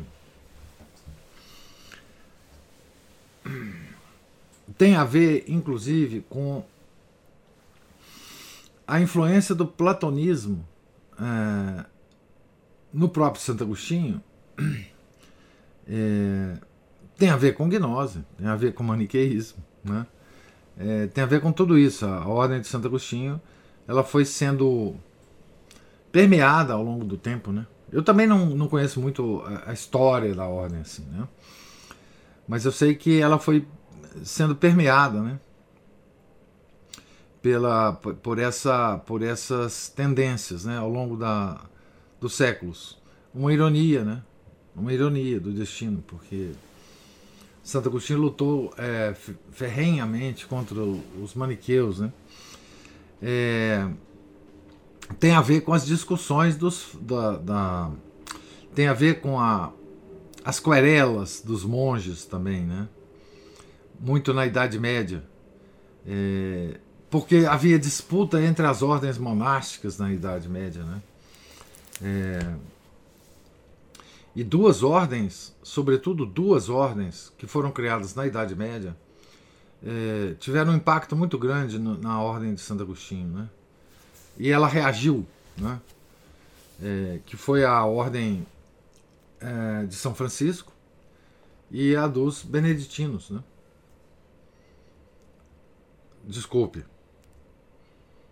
[4.76, 6.64] tem a ver, inclusive, com
[8.86, 10.66] a influência do platonismo
[11.18, 11.84] é,
[12.92, 14.22] no próprio Santo Agostinho.
[15.88, 16.56] É,
[17.16, 20.06] tem a ver com gnose, tem a ver com maniqueísmo, né?
[20.78, 22.06] É, tem a ver com tudo isso.
[22.06, 23.40] A ordem de Santo Agostinho
[23.86, 24.94] ela foi sendo
[26.12, 27.66] permeada ao longo do tempo, né?
[27.92, 31.26] Eu também não, não conheço muito a, a história da ordem assim, né?
[32.46, 33.66] Mas eu sei que ela foi
[34.24, 35.38] sendo permeada, né?
[37.42, 40.76] Pela, por, essa, por essas tendências, né?
[40.76, 41.60] Ao longo da,
[42.20, 42.98] dos séculos.
[43.34, 44.22] Uma ironia, né?
[44.74, 46.50] Uma ironia do destino, porque
[47.62, 49.14] Santo Agostinho lutou é,
[49.52, 52.12] ferrenhamente contra os maniqueus, né?
[53.22, 53.88] É,
[55.18, 57.90] tem a ver com as discussões dos, da, da
[58.74, 59.72] tem a ver com a,
[60.44, 62.88] as querelas dos monges também, né?
[64.00, 65.22] Muito na Idade Média,
[66.06, 71.02] é, porque havia disputa entre as ordens monásticas na Idade Média, né?
[72.02, 72.54] É,
[74.34, 78.96] e duas ordens, sobretudo duas ordens que foram criadas na Idade Média,
[79.84, 83.48] é, tiveram um impacto muito grande no, na ordem de Santo Agostinho, né?
[84.38, 85.80] E ela reagiu, né?
[86.82, 88.46] É, que foi a ordem
[89.40, 90.72] é, de São Francisco
[91.70, 93.42] e a dos beneditinos, né?
[96.30, 96.84] Desculpe,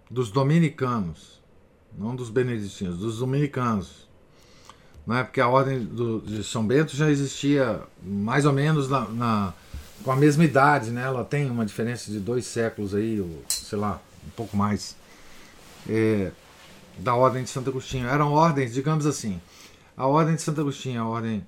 [0.08, 1.42] dos dominicanos,
[1.98, 4.08] não dos beneditinos, dos dominicanos,
[5.04, 5.24] né?
[5.24, 9.54] porque a ordem do, de São Bento já existia mais ou menos na, na,
[10.04, 11.02] com a mesma idade, né?
[11.02, 14.94] ela tem uma diferença de dois séculos aí, ou, sei lá, um pouco mais,
[15.88, 16.30] é,
[16.98, 18.06] da ordem de Santo Agostinho.
[18.06, 19.40] Eram ordens, digamos assim,
[19.96, 21.44] a ordem de Santo Agostinho, a ordem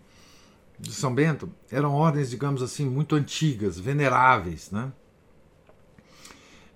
[0.80, 4.90] de São Bento, eram ordens, digamos assim, muito antigas, veneráveis, né?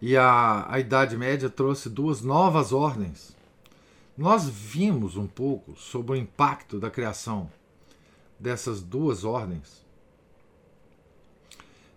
[0.05, 3.35] E a, a Idade Média trouxe duas novas ordens
[4.17, 7.51] nós vimos um pouco sobre o impacto da criação
[8.39, 9.85] dessas duas ordens.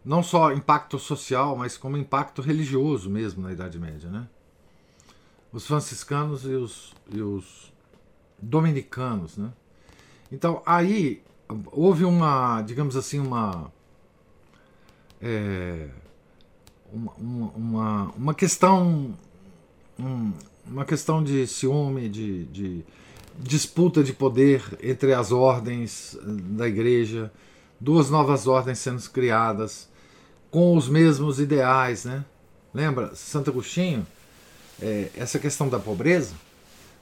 [0.03, 4.09] Não só impacto social, mas como impacto religioso mesmo na Idade Média.
[4.09, 4.27] Né?
[5.51, 7.71] Os franciscanos e os, e os
[8.39, 9.37] dominicanos.
[9.37, 9.51] Né?
[10.31, 11.23] Então aí
[11.71, 13.71] houve uma, digamos assim, uma.
[15.21, 15.89] É,
[16.91, 17.13] uma,
[17.55, 19.13] uma, uma questão.
[19.99, 20.31] Um,
[20.69, 22.85] uma questão de ciúme, de, de
[23.37, 27.31] disputa de poder entre as ordens da igreja,
[27.79, 29.87] duas novas ordens sendo criadas
[30.51, 32.25] com os mesmos ideais, né?
[32.73, 34.05] Lembra, Santo Agostinho,
[34.81, 36.35] é, essa questão da pobreza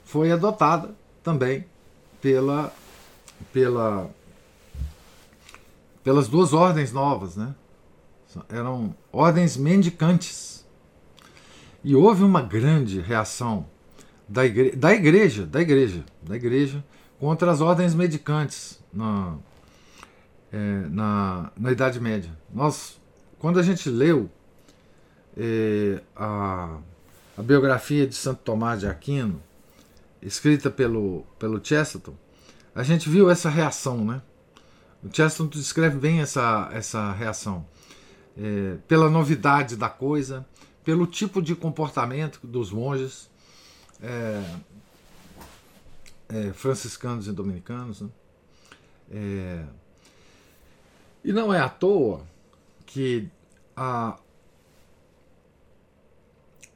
[0.04, 1.64] foi adotada também
[2.20, 2.72] pela,
[3.52, 4.10] pela,
[6.02, 7.54] pelas duas ordens novas, né?
[8.48, 10.66] Eram ordens mendicantes
[11.82, 13.66] e houve uma grande reação
[14.28, 16.84] da, igre da igreja, da igreja, da igreja
[17.18, 19.36] contra as ordens medicantes na,
[20.52, 20.58] é,
[20.90, 22.30] na, na Idade Média.
[22.52, 23.00] Nós,
[23.38, 24.28] quando a gente leu
[25.36, 26.78] é, a,
[27.36, 29.40] a biografia de Santo Tomás de Aquino,
[30.20, 32.14] escrita pelo, pelo Chesterton,
[32.74, 34.20] a gente viu essa reação, né?
[35.02, 37.64] O Chesterton descreve bem essa, essa reação.
[38.38, 40.46] É, pela novidade da coisa,
[40.84, 43.30] pelo tipo de comportamento dos monges
[44.00, 44.44] é,
[46.28, 48.02] é, franciscanos e dominicanos.
[48.02, 48.08] Né?
[49.10, 49.64] É,
[51.24, 52.24] e não é à toa
[52.84, 53.28] que
[53.76, 54.18] a,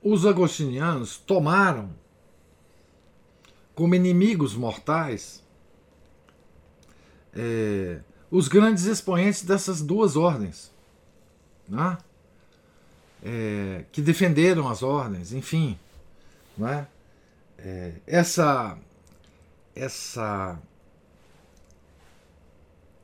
[0.03, 1.91] os agostinianos tomaram
[3.75, 5.43] como inimigos mortais
[7.33, 10.71] é, os grandes expoentes dessas duas ordens.
[11.71, 11.97] Né?
[13.23, 15.79] é, que defenderam as ordens, enfim.
[16.57, 16.87] Não é?
[18.07, 18.79] Essa,
[19.75, 20.59] essa,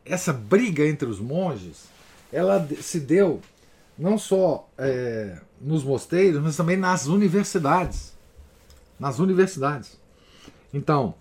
[0.05, 1.85] essa briga entre os monges,
[2.33, 3.43] ela se deu
[3.99, 8.15] não só é, nos mosteiros, mas também nas universidades.
[8.99, 9.99] Nas universidades.
[10.73, 11.15] Então,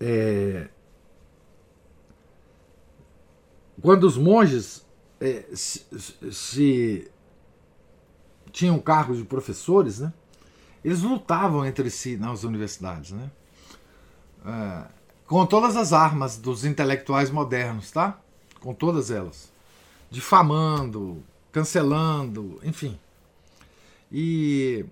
[0.00, 0.66] é,
[3.80, 4.85] quando os monges
[5.54, 5.86] se,
[6.30, 7.10] se
[8.50, 10.12] tinham cargos de professores, né?
[10.84, 13.30] Eles lutavam entre si nas universidades, né?
[14.44, 14.84] É,
[15.26, 18.20] com todas as armas dos intelectuais modernos, tá?
[18.60, 19.52] Com todas elas.
[20.10, 22.98] Difamando, cancelando, enfim.
[24.10, 24.86] E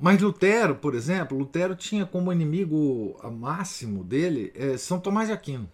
[0.00, 5.68] mas Lutero, por exemplo, Lutero tinha como inimigo máximo dele é São Tomás de Aquino,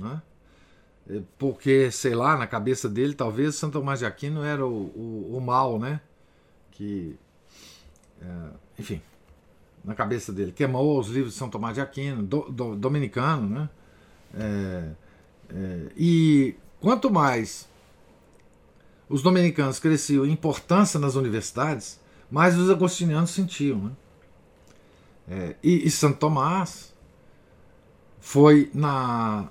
[0.00, 0.22] né?
[1.38, 5.40] Porque, sei lá, na cabeça dele, talvez Santo Tomás de Aquino era o, o, o
[5.40, 6.00] mal, né?
[6.72, 7.16] Que,
[8.20, 8.26] é,
[8.78, 9.00] enfim,
[9.84, 13.70] na cabeça dele, queimou os livros de São Tomás de Aquino, do, do, dominicano, né?
[14.34, 14.90] É,
[15.50, 17.66] É, e quanto mais
[19.08, 21.98] os dominicanos cresciam em importância nas universidades,
[22.30, 23.78] mais os agostinianos sentiam.
[23.78, 23.92] Né?
[25.30, 26.94] É, e, e Santo Tomás
[28.20, 29.48] foi, na,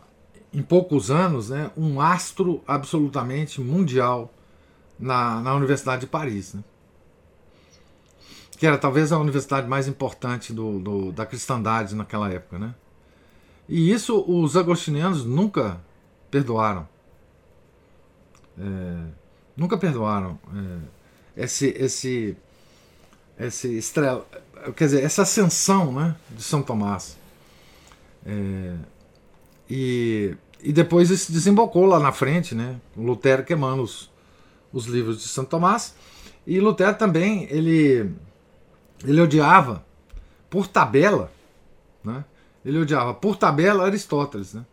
[0.57, 4.33] em poucos anos, né, um astro absolutamente mundial
[4.97, 6.55] na, na Universidade de Paris.
[6.55, 6.63] Né?
[8.57, 12.57] Que era talvez a universidade mais importante do, do, da cristandade naquela época.
[12.57, 12.73] Né?
[13.69, 15.79] E isso os agostinianos nunca
[16.31, 16.89] perdoaram.
[18.57, 19.03] É,
[19.55, 20.39] nunca perdoaram
[21.35, 22.35] é, esse, esse,
[23.37, 24.25] esse estrela,
[24.75, 27.15] quer dizer, essa ascensão né, de São Tomás.
[28.25, 28.73] É,
[29.69, 32.79] e, e depois isso desembocou lá na frente, né?
[32.95, 34.09] Lutero queimando os,
[34.73, 35.95] os livros de Santo Tomás.
[36.45, 38.11] E Lutero também, ele,
[39.03, 39.85] ele odiava
[40.49, 41.31] por tabela,
[42.03, 42.25] né?
[42.65, 44.65] Ele odiava por tabela Aristóteles, né?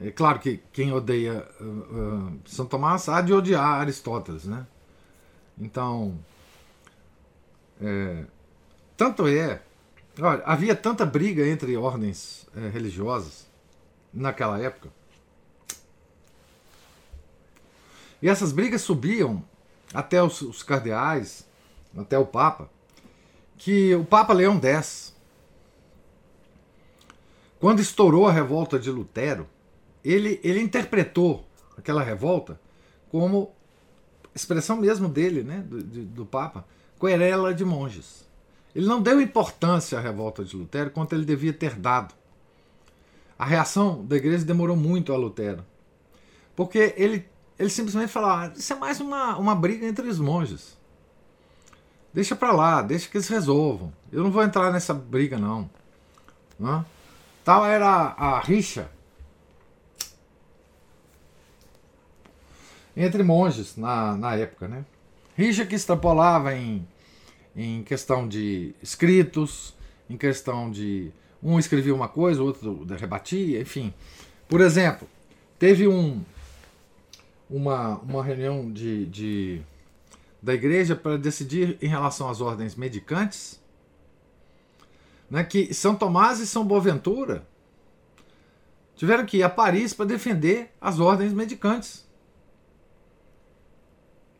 [0.00, 4.64] É claro que quem odeia uh, uh, São Tomás há de odiar Aristóteles, né?
[5.60, 6.16] Então,
[7.80, 8.24] é,
[8.96, 9.60] tanto é,
[10.20, 13.47] olha, havia tanta briga entre ordens é, religiosas
[14.12, 14.90] naquela época.
[18.20, 19.44] E essas brigas subiam
[19.94, 21.46] até os, os cardeais,
[21.96, 22.68] até o Papa,
[23.56, 25.14] que o Papa Leão X,
[27.58, 29.48] quando estourou a revolta de Lutero,
[30.04, 31.46] ele, ele interpretou
[31.76, 32.60] aquela revolta
[33.10, 33.52] como
[34.34, 36.64] expressão mesmo dele, né, do, do Papa,
[37.00, 38.26] querela de monges.
[38.74, 42.14] Ele não deu importância à revolta de Lutero quanto ele devia ter dado.
[43.38, 45.64] A reação da igreja demorou muito a Lutero.
[46.56, 47.24] Porque ele,
[47.58, 50.76] ele simplesmente falou: ah, isso é mais uma, uma briga entre os monges.
[52.12, 53.92] Deixa para lá, deixa que eles resolvam.
[54.10, 55.70] Eu não vou entrar nessa briga, não.
[56.58, 56.84] não?
[57.44, 58.90] Tal era a rixa
[62.96, 64.66] entre monges na, na época.
[64.66, 64.84] Né?
[65.36, 66.86] Rixa que extrapolava em,
[67.54, 69.74] em questão de escritos,
[70.10, 71.12] em questão de
[71.42, 73.92] um escrevia uma coisa, o outro rebatia, enfim.
[74.48, 75.08] Por exemplo,
[75.58, 76.22] teve um,
[77.48, 79.62] uma, uma reunião de, de,
[80.42, 83.60] da igreja para decidir em relação às ordens medicantes,
[85.30, 87.46] né, que São Tomás e São Boaventura
[88.96, 92.06] tiveram que ir a Paris para defender as ordens medicantes.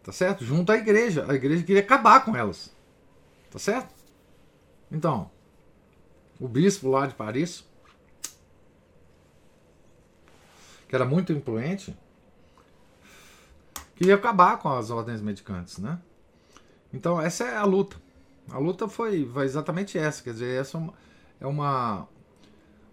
[0.02, 0.44] Tá certo?
[0.44, 1.26] Junto à igreja.
[1.28, 2.72] A igreja queria acabar com elas.
[3.50, 3.94] Tá certo?
[4.90, 5.30] Então,
[6.40, 7.64] o bispo lá de Paris,
[10.88, 11.96] que era muito influente,
[13.96, 16.00] queria acabar com as ordens medicantes, né?
[16.92, 17.96] Então essa é a luta.
[18.50, 20.78] A luta foi, foi exatamente essa, quer dizer, essa
[21.38, 22.08] é uma,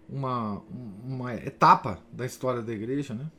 [0.08, 0.62] uma,
[1.02, 3.30] uma etapa da história da igreja, né?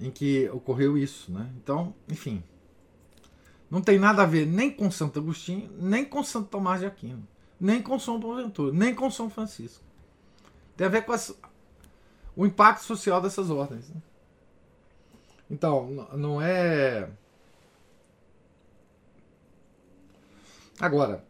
[0.00, 1.52] Em que ocorreu isso, né?
[1.56, 2.42] Então, enfim,
[3.70, 7.28] não tem nada a ver nem com Santo Agostinho, nem com Santo Tomás de Aquino
[7.62, 9.84] nem com São Boaventura, nem com São Francisco.
[10.76, 11.32] Tem a ver com as,
[12.34, 13.88] o impacto social dessas ordens.
[13.88, 14.02] Né?
[15.48, 17.08] Então, não é.
[20.80, 21.24] Agora,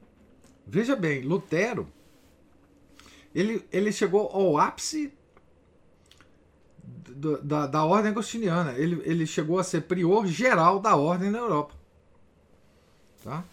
[0.67, 1.87] veja bem, Lutero
[3.35, 5.13] ele, ele chegou ao ápice
[7.43, 8.73] da, da, ordem agostiniana.
[8.73, 11.75] Ele, ele chegou a ser prior geral da ordem na Europa.
[13.23, 13.45] Tá?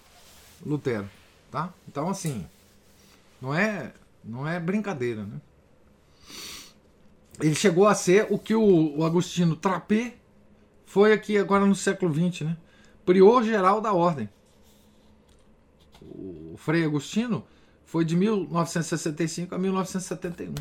[0.66, 1.10] Lutero.
[1.52, 1.74] Tá?
[1.88, 2.46] Então, assim,
[3.42, 5.42] não é, não é brincadeira, né?
[7.42, 10.16] Ele chegou a ser o que o, o Agostinho Trapé
[10.86, 12.58] foi aqui agora no século XX, né?
[13.06, 14.30] Prior geral da ordem.
[16.02, 17.46] O Frei Agostinho
[17.86, 20.54] foi de 1965 a 1971.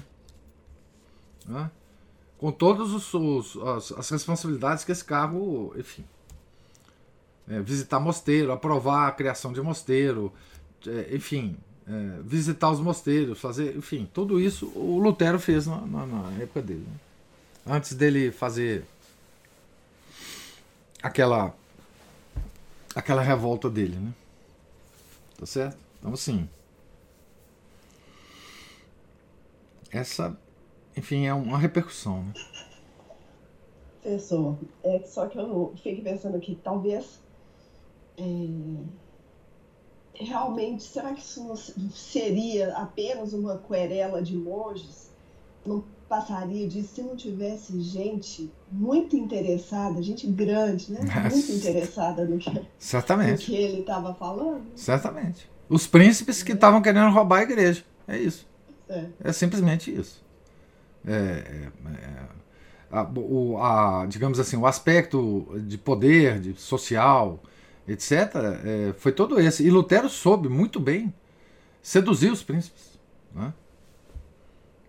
[1.47, 1.71] Né?
[2.39, 6.05] Com todas as, as, responsabilidades que esse cargo, enfim.
[7.49, 10.33] É, visitar mosteiro, aprovar a criação de mosteiro,
[10.87, 11.57] é, enfim,
[11.89, 16.61] é, visitar os mosteiros, fazer, enfim, tudo isso o Lutero fez na, na, na época
[16.61, 16.87] dele.
[16.87, 17.75] Né?
[17.75, 18.85] Antes dele fazer
[21.03, 21.55] aquela
[22.95, 24.13] aquela revolta dele, né?
[25.39, 25.79] Tá certo?
[25.99, 26.49] Então assim,
[29.91, 30.37] essa,
[30.97, 32.33] enfim, é uma repercussão, né?
[34.03, 37.21] Professor, é só que eu fiquei pensando aqui, talvez
[38.17, 38.23] é
[40.19, 45.09] realmente, será que isso seria apenas uma querela de monges?
[45.65, 51.01] Não passaria disso se não tivesse gente muito interessada, gente grande, né?
[51.31, 53.31] Muito interessada no que, Certamente.
[53.33, 54.63] no que ele estava falando?
[54.75, 55.49] Certamente.
[55.69, 57.85] Os príncipes que estavam querendo roubar a igreja.
[58.07, 58.47] É isso.
[58.89, 60.25] É, é simplesmente isso.
[61.07, 62.39] É, é, é,
[62.91, 67.39] a, o, a, digamos assim, o aspecto de poder, de social,
[67.89, 68.13] etc.,
[68.65, 69.65] é, foi todo esse.
[69.65, 71.13] E Lutero soube muito bem
[71.83, 72.99] seduzir os príncipes.
[73.35, 73.53] Né?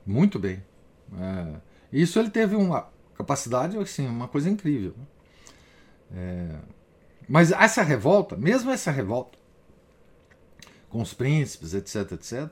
[0.06, 0.64] Muito bem.
[1.18, 1.56] É,
[1.92, 4.94] isso ele teve uma capacidade, assim, uma coisa incrível.
[4.98, 5.06] Né?
[6.12, 6.60] É,
[7.28, 9.38] mas essa revolta, mesmo essa revolta,
[10.90, 12.52] com os príncipes, etc, etc,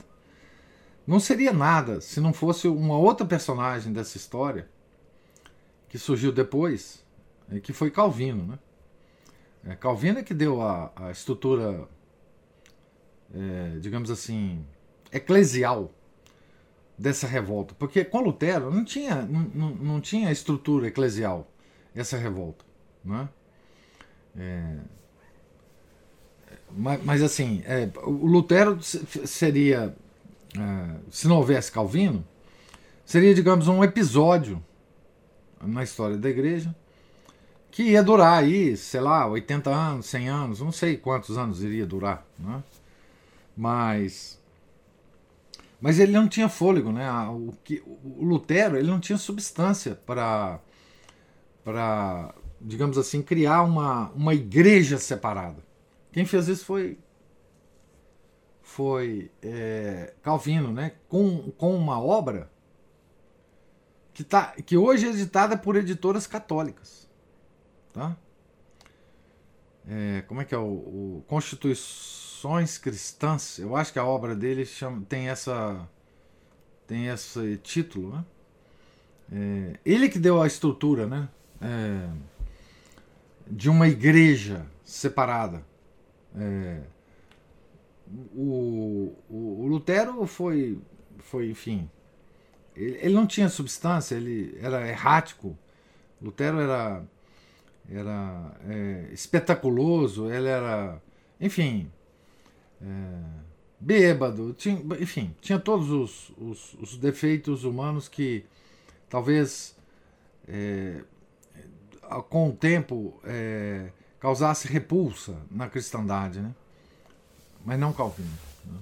[1.05, 4.69] não seria nada se não fosse uma outra personagem dessa história
[5.89, 7.03] que surgiu depois,
[7.63, 8.45] que foi Calvino.
[8.45, 8.59] Né?
[9.67, 11.87] É, Calvino é que deu a, a estrutura,
[13.33, 14.65] é, digamos assim,
[15.11, 15.91] eclesial
[16.97, 17.75] dessa revolta.
[17.75, 21.51] Porque com Lutero não tinha, não, não, tinha estrutura eclesial
[21.93, 22.63] essa revolta.
[23.03, 23.29] Né?
[24.37, 24.77] É,
[26.71, 29.95] mas, mas, assim, é, o Lutero seria
[30.55, 32.25] é, se não houvesse Calvino,
[33.05, 34.63] seria, digamos, um episódio
[35.61, 36.75] na história da igreja
[37.71, 41.85] que ia durar aí, sei lá, 80 anos, 100 anos, não sei quantos anos iria
[41.85, 42.63] durar, né?
[43.55, 44.37] Mas
[45.79, 47.09] mas ele não tinha fôlego, né?
[47.29, 50.59] O, que, o Lutero ele não tinha substância para
[51.63, 55.63] para digamos assim criar uma, uma igreja separada.
[56.11, 56.97] Quem fez isso foi
[58.67, 60.93] foi é, Calvino, né?
[61.07, 62.51] com, com uma obra
[64.13, 67.06] que, tá, que hoje é editada por editoras católicas.
[67.97, 68.15] Tá?
[69.89, 73.57] É, como é que é o, o, Constituições Cristãs?
[73.57, 75.89] Eu acho que a obra dele chama, tem essa
[76.85, 78.25] tem esse título, né?
[79.31, 81.27] É, ele que deu a estrutura, né?
[81.59, 82.07] É,
[83.47, 85.65] de uma igreja separada.
[86.35, 86.81] É,
[88.35, 90.79] o, o, o Lutero foi,
[91.17, 91.89] foi enfim,
[92.75, 95.57] ele, ele, não tinha substância, ele era errático.
[96.21, 97.03] Lutero era,
[97.89, 101.01] era é, espetaculoso, ele era,
[101.39, 101.89] enfim,
[102.81, 102.85] é,
[103.79, 108.45] bêbado, tinha, enfim, tinha todos os, os, os, defeitos humanos que
[109.09, 109.75] talvez
[110.47, 111.01] é,
[112.29, 116.53] com o tempo é, causasse repulsa na cristandade, né?
[117.63, 118.29] mas não Calvino.
[118.65, 118.79] Né?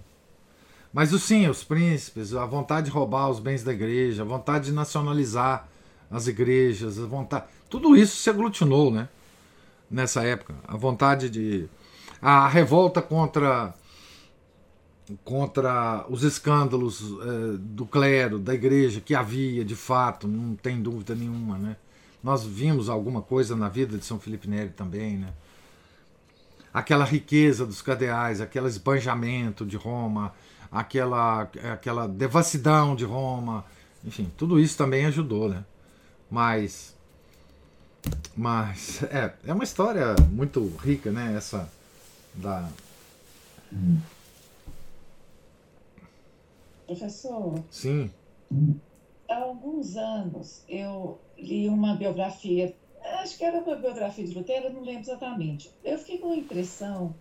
[0.93, 4.65] Mas o sim, os príncipes, a vontade de roubar os bens da igreja, a vontade
[4.65, 5.67] de nacionalizar
[6.09, 9.09] as igrejas, a vontade, tudo isso se aglutinou, né?
[9.89, 11.69] Nessa época, a vontade de
[12.21, 13.73] a revolta contra
[15.23, 21.13] contra os escândalos eh, do clero, da igreja que havia de fato, não tem dúvida
[21.13, 21.75] nenhuma, né?
[22.23, 25.31] Nós vimos alguma coisa na vida de São Felipe Neri também, né?
[26.75, 30.33] aquela riqueza dos cadeais, aquele esbanjamento de Roma,
[30.69, 33.63] aquela, aquela devassidão de Roma,
[34.03, 35.63] enfim, tudo isso também ajudou, né?
[36.29, 36.95] Mas,
[38.35, 41.35] mas é, é uma história muito rica, né?
[41.35, 41.69] Essa
[42.33, 42.69] da
[46.85, 47.63] Professor.
[47.71, 48.11] Sim.
[49.29, 52.73] Há alguns anos eu li uma biografia
[53.25, 55.71] acho que era uma biografia de Lutero, não lembro exatamente.
[55.83, 57.13] Eu fiquei com a impressão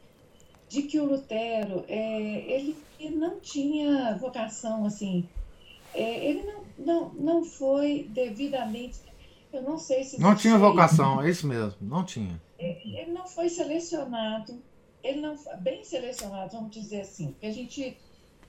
[0.68, 2.76] de que o Lutero, é, ele,
[3.11, 5.28] não tinha vocação, assim,
[5.94, 8.99] é, ele não, não, não foi devidamente,
[9.53, 10.20] eu não sei se...
[10.20, 12.41] Não tinha vocação, é isso mesmo, não tinha.
[12.59, 14.61] É, ele não foi selecionado,
[15.03, 17.97] ele não bem selecionado, vamos dizer assim, porque a gente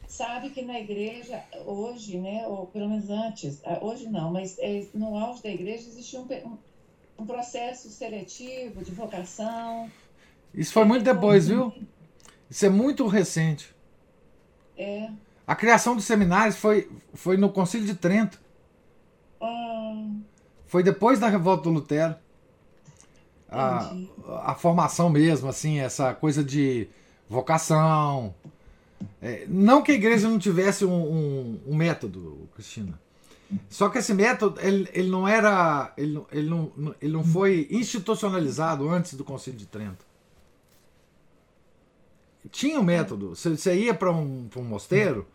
[0.07, 5.17] sabe que na igreja hoje, né, ou pelo menos antes, hoje não, mas é, no
[5.17, 6.57] auge da igreja existia um,
[7.17, 9.89] um processo seletivo de vocação.
[10.53, 11.73] Isso foi muito depois, viu?
[12.49, 13.73] Isso é muito recente.
[14.77, 15.09] É.
[15.47, 18.39] A criação dos seminários foi, foi no Concílio de Trento.
[19.41, 20.07] Ah.
[20.65, 22.15] Foi depois da revolta do Lutero.
[23.47, 23.95] A,
[24.43, 26.89] a formação mesmo, assim, essa coisa de
[27.29, 28.33] vocação.
[29.21, 32.99] É, não que a igreja não tivesse um, um, um método, Cristina.
[33.69, 38.89] Só que esse método ele, ele não era ele, ele, não, ele não foi institucionalizado
[38.89, 40.05] antes do Concílio de Trento.
[42.49, 43.29] Tinha um método.
[43.29, 45.27] Você, você ia para um, um mosteiro,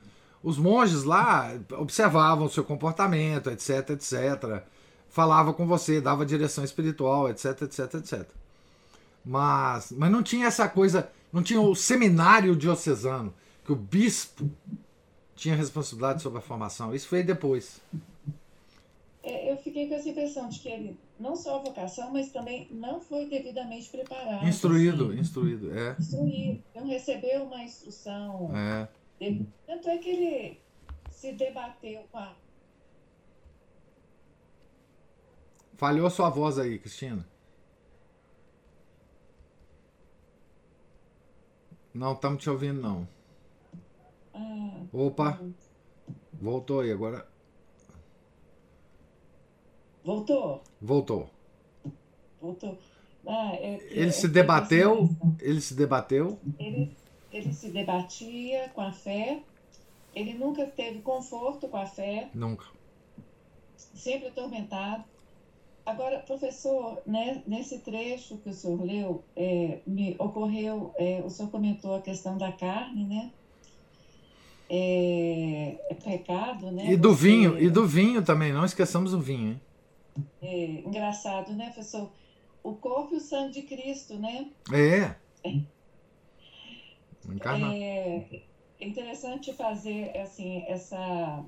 [0.42, 4.62] os monges lá observavam o seu comportamento, etc, etc.
[5.08, 8.28] Falava com você, dava direção espiritual, etc, etc, etc.
[9.24, 13.34] Mas, mas não tinha essa coisa, não tinha o seminário diocesano,
[13.64, 14.50] que o bispo
[15.36, 16.94] tinha responsabilidade sobre a formação.
[16.94, 17.80] Isso foi depois.
[19.22, 22.66] É, eu fiquei com essa impressão de que ele não só a vocação, mas também
[22.70, 24.46] não foi devidamente preparado.
[24.46, 25.20] Instruído, assim.
[25.20, 25.96] instruído, é.
[25.98, 28.50] Instruído, não recebeu uma instrução.
[28.56, 28.88] É.
[29.66, 30.60] Tanto é que ele
[31.10, 32.34] se debateu com a
[35.76, 37.26] Falhou sua voz aí, Cristina.
[41.92, 43.08] Não estamos te ouvindo, não.
[44.32, 45.40] Ah, Opa,
[46.34, 47.26] voltou aí agora.
[50.04, 50.62] voltou?
[50.80, 51.30] Voltou.
[52.40, 52.78] Voltou.
[53.26, 55.08] Ah, é- Ele é- se debateu,
[55.40, 56.38] ele se debateu.
[56.58, 56.96] Ele,
[57.32, 59.40] ele se debatia com a fé,
[60.14, 62.66] ele nunca teve conforto com a fé, Nunca.
[63.76, 65.04] sempre atormentado.
[65.86, 71.50] Agora, professor, né, nesse trecho que o senhor leu, é, me ocorreu, é, o senhor
[71.50, 73.30] comentou a questão da carne, né?
[74.68, 76.92] É, é pecado, né?
[76.92, 79.60] E do Você- vinho, e do vinho também, não esqueçamos do vinho, hein?
[80.42, 82.10] é, engraçado, né, professor?
[82.62, 84.48] O corpo e o sangue de Cristo, né?
[84.72, 85.14] É.
[87.28, 87.66] Encarna.
[87.66, 88.22] É
[88.80, 91.42] interessante fazer assim essa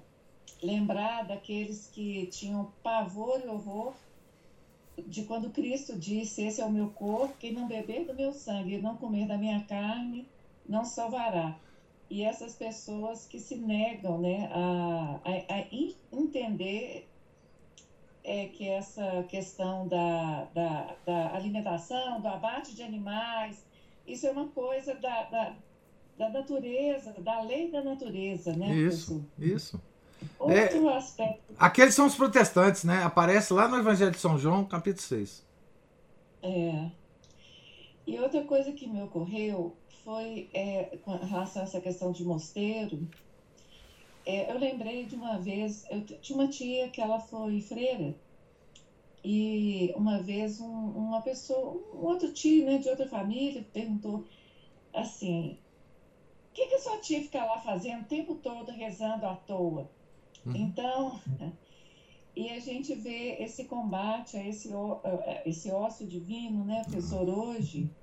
[0.62, 3.92] lembrar daqueles que tinham pavor e horror
[5.06, 8.74] de quando Cristo disse: Esse é o meu corpo, quem não beber do meu sangue
[8.74, 10.26] e não comer da minha carne
[10.68, 11.54] não salvará.
[12.10, 17.02] E essas pessoas que se negam, né, a, a, a en- entender
[18.22, 23.64] é que essa questão da, da, da alimentação, do abate de animais,
[24.06, 25.54] isso é uma coisa da, da,
[26.18, 28.74] da natureza, da lei da natureza, né?
[28.74, 29.80] Isso, isso.
[30.38, 30.74] professor?
[30.74, 33.02] Outro aspecto, Aqueles são os protestantes, né?
[33.02, 35.44] Aparece lá no Evangelho de São João, capítulo 6.
[36.42, 36.90] é.
[38.04, 43.08] E outra coisa que me ocorreu foi é, com relação a essa questão de mosteiro.
[44.26, 48.14] É, eu lembrei de uma vez, eu tinha uma tia que ela foi freira
[49.24, 54.26] e uma vez um- uma pessoa, um outro tio, né, de outra família, perguntou
[54.92, 55.64] assim,
[56.50, 59.90] o que que a sua tia fica lá fazendo o tempo todo rezando à toa?
[60.46, 60.56] Uhum.
[60.56, 61.20] Então,
[62.36, 67.94] e a gente vê esse combate a esse, a esse ócio divino, né, professor, hoje,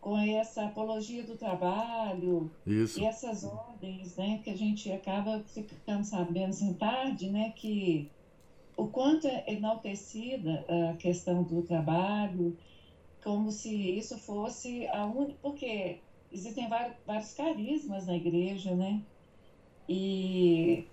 [0.00, 3.00] com essa apologia do trabalho, Isso.
[3.00, 8.17] e essas ordens, né, que a gente acaba ficando sabendo assim tarde, né, que
[8.78, 12.56] o quanto é enaltecida a questão do trabalho,
[13.24, 15.98] como se isso fosse a única, porque
[16.30, 19.02] existem vários, carismas na igreja, né,
[19.88, 20.84] e,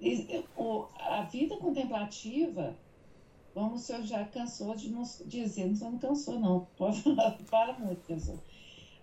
[0.00, 2.76] e o, a vida contemplativa,
[3.54, 7.38] como o senhor já cansou de nos dizer, o senhor não cansou não, pode falar,
[7.44, 8.38] fala muito, pessoal.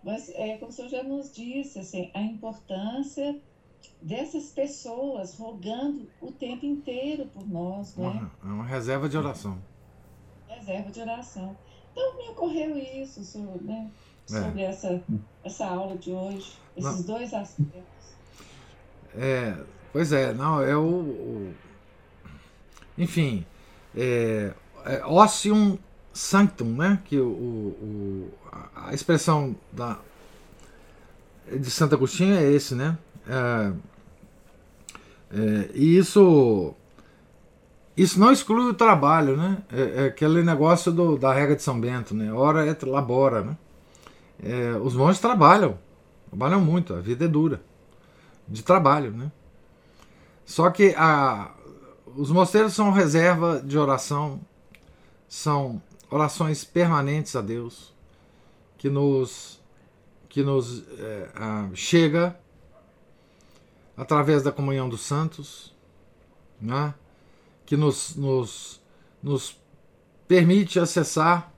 [0.04, 3.42] Mas, é, como o senhor já nos disse, assim, a importância
[4.02, 8.14] dessas pessoas rogando o tempo inteiro por nós, não é?
[8.44, 9.58] Uma, uma reserva de oração.
[10.48, 11.58] Reserva de oração.
[11.92, 13.90] Então, me ocorreu isso, senhor, né?
[14.30, 14.42] É.
[14.42, 15.04] Sobre essa,
[15.44, 18.16] essa aula de hoje, esses dois aspectos.
[19.16, 19.56] É,
[19.94, 20.82] pois é, não, é o.
[20.84, 21.54] o-
[22.98, 23.46] enfim,
[23.96, 24.54] é,
[24.86, 25.78] é Ossium
[26.14, 27.02] Sanctum, né?
[27.06, 30.00] Que o, o- a- a expressão da,
[31.52, 32.98] de Santo Agostinho é esse, né?
[33.28, 33.74] É,
[35.32, 36.74] é, e isso.
[37.98, 39.64] Isso não exclui o trabalho, né?
[39.72, 42.32] É, é aquele negócio do, da regra de São Bento, né?
[42.34, 43.58] Ora et labora, né?
[44.44, 45.80] É, os monges trabalham,
[46.30, 47.62] trabalham muito, a vida é dura
[48.48, 49.32] de trabalho, né?
[50.46, 51.52] Só que a,
[52.16, 54.40] os mosteiros são reserva de oração,
[55.28, 57.94] são orações permanentes a Deus
[58.78, 59.56] que nos
[60.30, 62.38] que nos é, ah, chega
[63.96, 65.74] através da comunhão dos santos,
[66.60, 66.94] né?
[67.66, 68.82] que nos, nos,
[69.22, 69.60] nos
[70.28, 71.52] permite acessar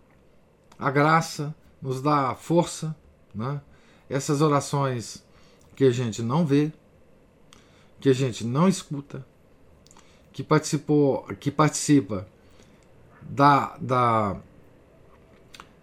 [0.77, 2.95] a graça, nos dá força,
[3.33, 3.61] né?
[4.09, 5.23] essas orações
[5.75, 6.71] que a gente não vê,
[7.99, 9.25] que a gente não escuta,
[10.31, 12.27] que participou, que participa
[13.21, 14.37] da, da,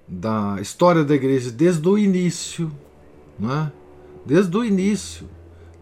[0.07, 2.73] da história da igreja desde o início,
[3.39, 3.73] né?
[4.25, 5.29] desde o início,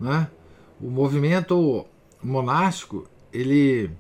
[0.01, 0.29] né?
[0.83, 1.87] O movimento
[2.23, 3.91] monástico ele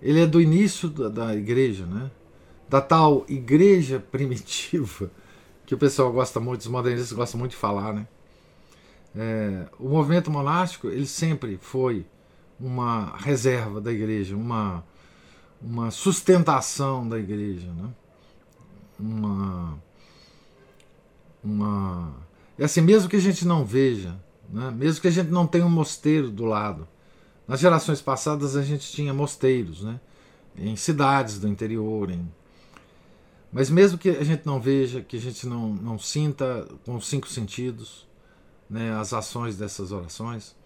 [0.00, 2.10] ele é do início da, da igreja, né?
[2.68, 5.10] da tal igreja primitiva
[5.66, 8.06] que o pessoal gosta muito, os modernistas gostam muito de falar, né?
[9.14, 12.06] É, o movimento monástico ele sempre foi
[12.58, 14.84] uma reserva da igreja, uma,
[15.60, 17.90] uma sustentação da igreja, né?
[18.98, 19.78] uma,
[21.44, 22.14] uma
[22.58, 24.18] e assim mesmo que a gente não veja,
[24.50, 24.70] né?
[24.70, 26.88] mesmo que a gente não tenha um mosteiro do lado,
[27.46, 30.00] nas gerações passadas a gente tinha mosteiros, né?
[30.56, 32.30] em cidades do interior, em
[33.54, 37.06] mas mesmo que a gente não veja, que a gente não, não sinta com os
[37.06, 38.06] cinco sentidos
[38.72, 40.56] né, as ações dessas orações,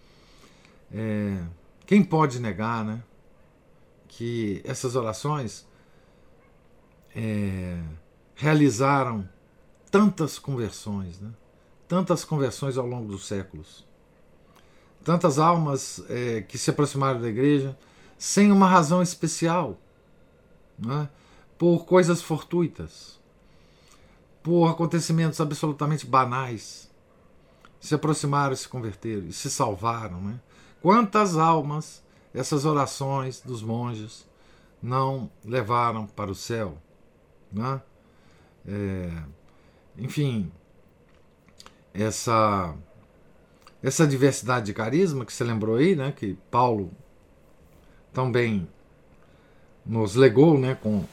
[0.89, 1.43] é,
[1.85, 3.03] quem pode negar né,
[4.07, 5.67] que essas orações
[7.13, 7.83] é,
[8.33, 9.27] realizaram
[9.91, 11.29] tantas conversões, né?
[11.87, 13.85] Tantas conversões ao longo dos séculos,
[15.03, 17.77] tantas almas é, que se aproximaram da igreja
[18.17, 19.77] sem uma razão especial,
[20.77, 21.09] né?
[21.57, 23.19] por coisas fortuitas,
[24.43, 26.89] por acontecimentos absolutamente banais,
[27.79, 30.21] se aproximaram, se converteram e se salvaram.
[30.21, 30.39] Né?
[30.81, 34.27] Quantas almas essas orações dos monges
[34.81, 36.77] não levaram para o céu?
[37.51, 37.81] Né?
[38.67, 39.23] É,
[39.97, 40.51] enfim,
[41.97, 42.73] essa
[43.81, 46.91] essa diversidade de carisma que você lembrou aí, né, que Paulo
[48.13, 48.67] também
[49.85, 51.03] nos legou, né, com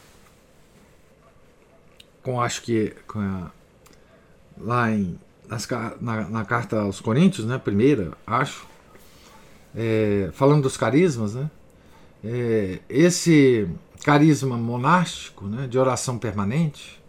[2.22, 3.50] com acho que com a,
[4.58, 5.68] lá em nas,
[6.00, 8.66] na, na, carta aos Coríntios, né, primeira, acho,
[9.76, 11.50] é, falando dos carismas, né,
[12.24, 13.68] é, esse
[14.02, 17.02] carisma monástico, né, de oração permanente,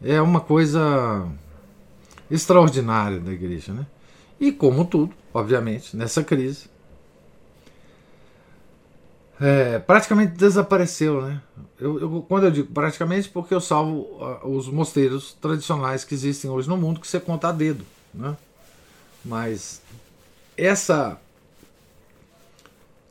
[0.00, 1.28] é uma coisa
[2.30, 3.86] extraordinária da igreja, né?
[4.40, 6.68] E como tudo, obviamente, nessa crise,
[9.40, 11.42] é, praticamente desapareceu, né?
[11.78, 16.50] Eu, eu, quando eu digo praticamente, porque eu salvo uh, os mosteiros tradicionais que existem
[16.50, 18.36] hoje no mundo, que você conta a dedo, né?
[19.24, 19.80] Mas
[20.56, 21.18] essa,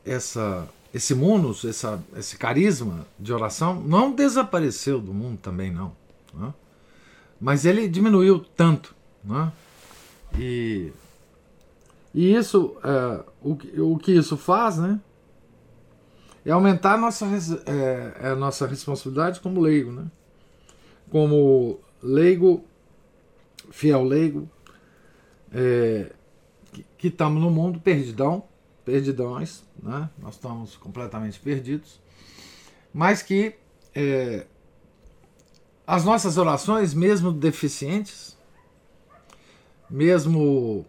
[0.04, 5.92] essa, esse munus, essa, esse carisma de oração não desapareceu do mundo também, não.
[6.32, 6.54] Né?
[7.40, 8.93] Mas ele diminuiu tanto.
[9.24, 9.52] Né?
[10.38, 10.92] E,
[12.12, 15.00] e isso, é, o, o que isso faz, né?
[16.44, 17.26] É aumentar a nossa,
[17.66, 20.06] é, a nossa responsabilidade como leigo, né?
[21.10, 22.64] Como leigo,
[23.70, 24.48] fiel leigo,
[25.50, 26.12] é,
[26.98, 28.44] que estamos no mundo perdidão,
[28.84, 30.10] perdidões, né?
[30.18, 31.98] Nós estamos completamente perdidos,
[32.92, 33.54] mas que
[33.94, 34.46] é,
[35.86, 38.33] as nossas orações, mesmo deficientes,
[39.88, 40.86] mesmo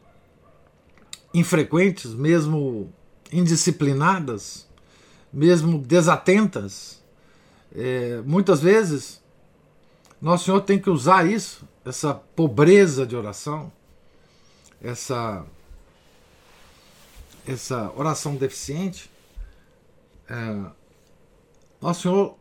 [1.33, 2.93] infrequentes, mesmo
[3.31, 4.67] indisciplinadas,
[5.31, 7.03] mesmo desatentas,
[7.75, 9.21] é, muitas vezes
[10.21, 13.71] nosso Senhor tem que usar isso, essa pobreza de oração,
[14.81, 15.45] essa
[17.45, 19.11] essa oração deficiente,
[20.27, 20.71] é,
[21.79, 22.37] nosso Senhor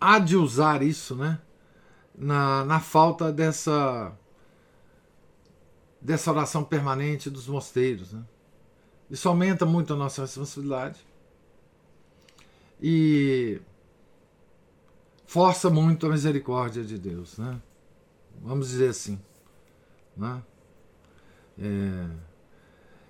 [0.00, 1.38] há de usar isso, né?
[2.14, 4.12] Na, na falta dessa
[6.02, 8.22] dessa oração permanente dos mosteiros, né?
[9.08, 10.98] Isso aumenta muito a nossa responsabilidade
[12.80, 13.60] e
[15.26, 17.60] força muito a misericórdia de Deus, né?
[18.42, 19.20] Vamos dizer assim,
[20.16, 20.42] né?
[21.58, 22.06] É,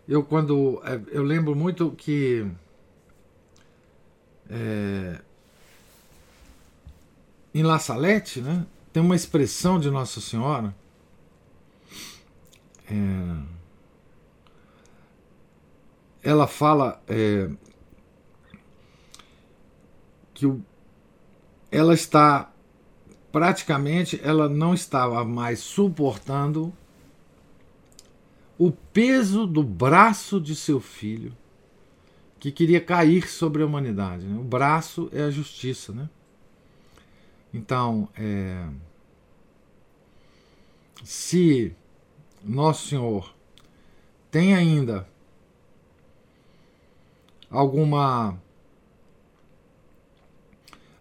[0.09, 2.47] eu quando é, eu lembro muito que
[4.51, 5.20] é,
[7.55, 10.74] em La Salette, né, tem uma expressão de Nossa Senhora.
[12.90, 13.42] É,
[16.22, 17.50] ela fala é,
[20.34, 20.62] que o,
[21.70, 22.52] ela está
[23.30, 26.72] praticamente, ela não estava mais suportando
[28.58, 31.36] o peso do braço de seu filho
[32.38, 34.26] que queria cair sobre a humanidade.
[34.26, 34.38] Né?
[34.38, 36.08] O braço é a justiça, né?
[37.54, 38.66] Então, é,
[41.04, 41.74] se
[42.45, 43.34] Nosso Senhor
[44.30, 45.07] tem ainda
[47.51, 48.38] alguma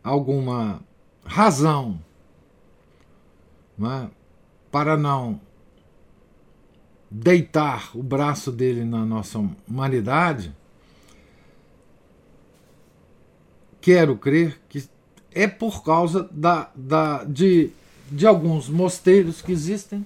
[0.04, 0.82] alguma
[1.24, 2.00] razão
[3.80, 4.10] é,
[4.70, 5.40] para não
[7.10, 9.38] deitar o braço dele na nossa
[9.68, 10.56] humanidade,
[13.82, 14.88] quero crer que
[15.34, 17.72] é por causa da, da, de,
[18.10, 20.06] de alguns mosteiros que existem,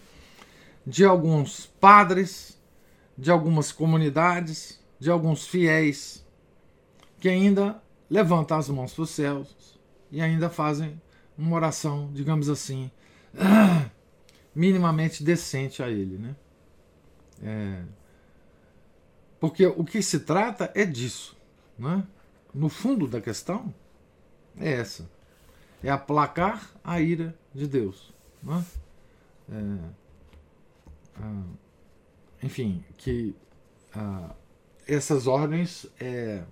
[0.86, 2.60] de alguns padres,
[3.18, 6.26] de algumas comunidades, de alguns fiéis
[7.20, 9.80] que ainda levantam as mãos para os céus
[10.12, 11.02] e ainda fazem
[11.38, 12.92] uma oração, digamos assim,
[14.54, 16.36] minimamente decente a ele, né?
[17.44, 17.84] É,
[19.40, 21.36] porque o que se trata é disso,
[21.78, 22.04] né?
[22.54, 23.74] No fundo da questão
[24.58, 25.06] é essa
[25.86, 28.12] é aplacar a ira de Deus.
[28.42, 28.66] Né?
[29.52, 30.05] É,
[31.20, 31.44] ah,
[32.44, 33.36] enfim, que
[33.94, 34.36] ah,
[34.88, 36.44] essas ordens é,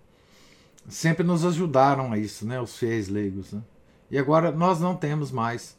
[0.89, 3.53] sempre nos ajudaram a isso, né, os fiéis leigos.
[3.53, 3.61] Né?
[4.09, 5.78] E agora nós não temos mais,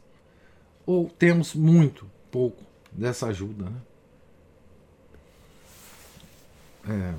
[0.85, 3.69] ou temos muito pouco dessa ajuda.
[3.69, 3.81] Né?
[6.87, 7.15] É.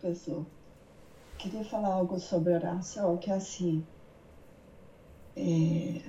[0.00, 0.44] Professor,
[1.38, 3.86] queria falar algo sobre oração, que é assim.
[5.36, 6.00] É,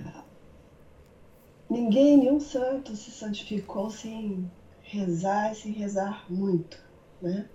[1.74, 4.50] ninguém, nenhum santo se santificou sem
[4.84, 6.80] rezar e sem rezar muito,
[7.20, 7.50] né?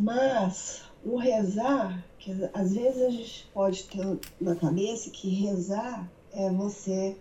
[0.00, 6.50] Mas o rezar, que às vezes a gente pode ter na cabeça que rezar é
[6.50, 7.18] você,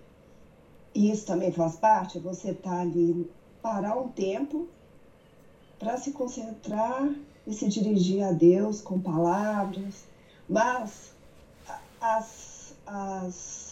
[0.96, 3.30] e isso também faz parte, é você estar tá ali,
[3.62, 4.68] parar um tempo
[5.78, 7.14] para se concentrar
[7.46, 10.06] e se dirigir a Deus com palavras,
[10.48, 11.14] mas
[12.00, 13.66] as, as,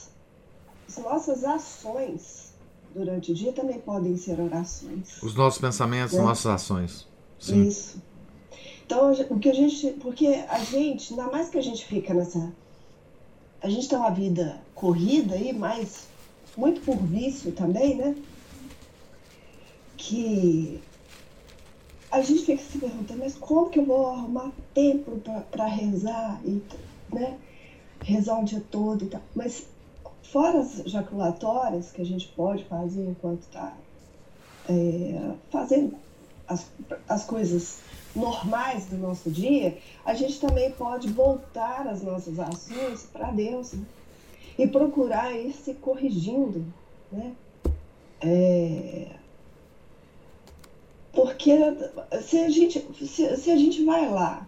[0.87, 2.53] as nossas ações
[2.93, 5.21] durante o dia também podem ser orações.
[5.21, 6.23] Os nossos pensamentos, né?
[6.23, 7.07] nossas ações.
[7.39, 7.67] Sim.
[7.67, 8.01] Isso.
[8.85, 9.91] Então, o que a gente.
[9.99, 12.53] Porque a gente, ainda mais que a gente fica nessa.
[13.61, 16.07] A gente tem uma vida corrida aí, mas
[16.55, 18.15] muito por vício também, né?
[19.97, 20.81] Que
[22.11, 25.19] a gente fica se perguntando, mas como que eu vou arrumar tempo
[25.51, 26.61] para rezar e
[27.11, 27.37] né,
[28.01, 29.21] rezar o dia todo e tal.
[29.35, 29.67] Mas
[30.35, 33.71] fora as jaculatórias que a gente pode fazer enquanto está
[34.67, 35.95] é, fazendo
[36.45, 36.69] as,
[37.07, 37.79] as coisas
[38.13, 43.85] normais do nosso dia, a gente também pode voltar as nossas ações para Deus né?
[44.59, 46.65] e procurar ir se corrigindo,
[47.09, 47.31] né?
[48.19, 49.07] É,
[51.13, 51.53] porque
[52.21, 54.45] se a gente, se, se a gente vai lá,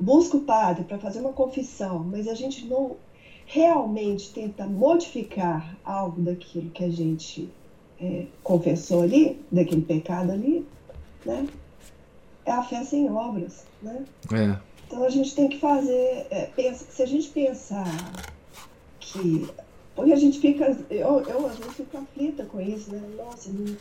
[0.00, 2.96] busca o padre para fazer uma confissão, mas a gente não
[3.46, 7.48] realmente tenta modificar algo daquilo que a gente
[8.00, 10.66] é, confessou ali, daquele pecado ali,
[11.24, 11.46] né?
[12.44, 14.04] É a fé sem obras, né?
[14.32, 14.58] É.
[14.86, 17.86] Então a gente tem que fazer, é, pensa, se a gente pensar
[19.00, 19.48] que,
[19.94, 23.02] porque a gente fica, eu, eu às vezes fico aflita com isso, né?
[23.16, 23.76] Nossa, não,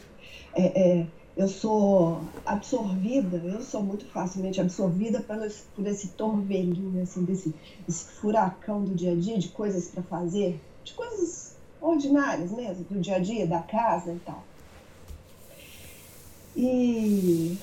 [0.56, 1.06] é, é,
[1.36, 7.54] eu sou absorvida, eu sou muito facilmente absorvida esse, por esse torvelinho, assim, desse,
[7.88, 13.00] desse furacão do dia a dia, de coisas para fazer, de coisas ordinárias mesmo, do
[13.00, 14.44] dia a dia, da casa e tal.
[16.56, 17.58] E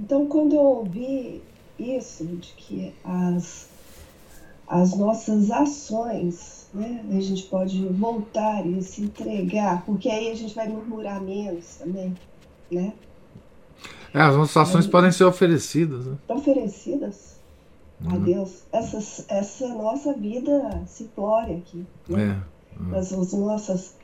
[0.00, 1.42] então quando eu ouvi
[1.78, 3.68] isso, de que as,
[4.66, 7.04] as nossas ações né?
[7.08, 12.12] A gente pode voltar e se entregar, porque aí a gente vai murmurar menos também,
[12.70, 12.92] né?
[14.12, 16.06] É, as nossas ações podem ser oferecidas.
[16.06, 16.16] Né?
[16.28, 17.36] Oferecidas
[18.00, 18.14] uhum.
[18.14, 18.62] a Deus.
[18.72, 21.84] Essa, essa nossa vida simplória aqui.
[22.08, 22.40] Né?
[22.40, 22.80] É.
[22.80, 22.96] Uhum.
[22.96, 23.96] As, as nossas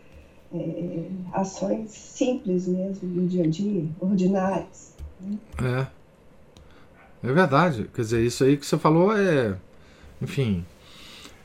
[0.52, 4.94] é, ações simples mesmo, do dia a dia, ordinárias.
[5.20, 5.38] Né?
[5.62, 6.00] É.
[7.22, 7.88] É verdade.
[7.94, 9.56] Quer dizer, isso aí que você falou é.
[10.20, 10.64] Enfim,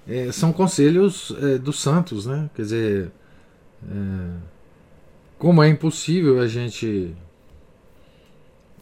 [0.07, 2.49] é, são conselhos é, dos santos, né?
[2.55, 3.11] Quer dizer,
[3.89, 4.31] é,
[5.37, 7.13] como é impossível a gente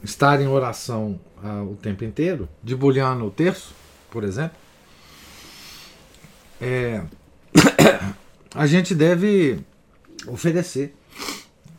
[0.03, 3.73] estar em oração ah, o tempo inteiro, debulhando o terço,
[4.11, 4.57] por exemplo,
[6.61, 7.03] é,
[8.53, 9.59] a gente deve
[10.27, 10.95] oferecer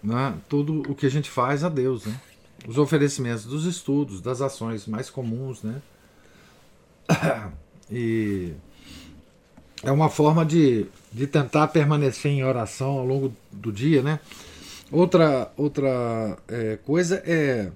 [0.02, 2.20] né, tudo o que a gente faz a Deus, né?
[2.66, 5.80] Os oferecimentos dos estudos, das ações mais comuns, né?
[7.90, 8.54] E
[9.82, 14.18] é uma forma de, de tentar permanecer em oração ao longo do dia, né?
[14.90, 17.72] Outra, outra é, coisa é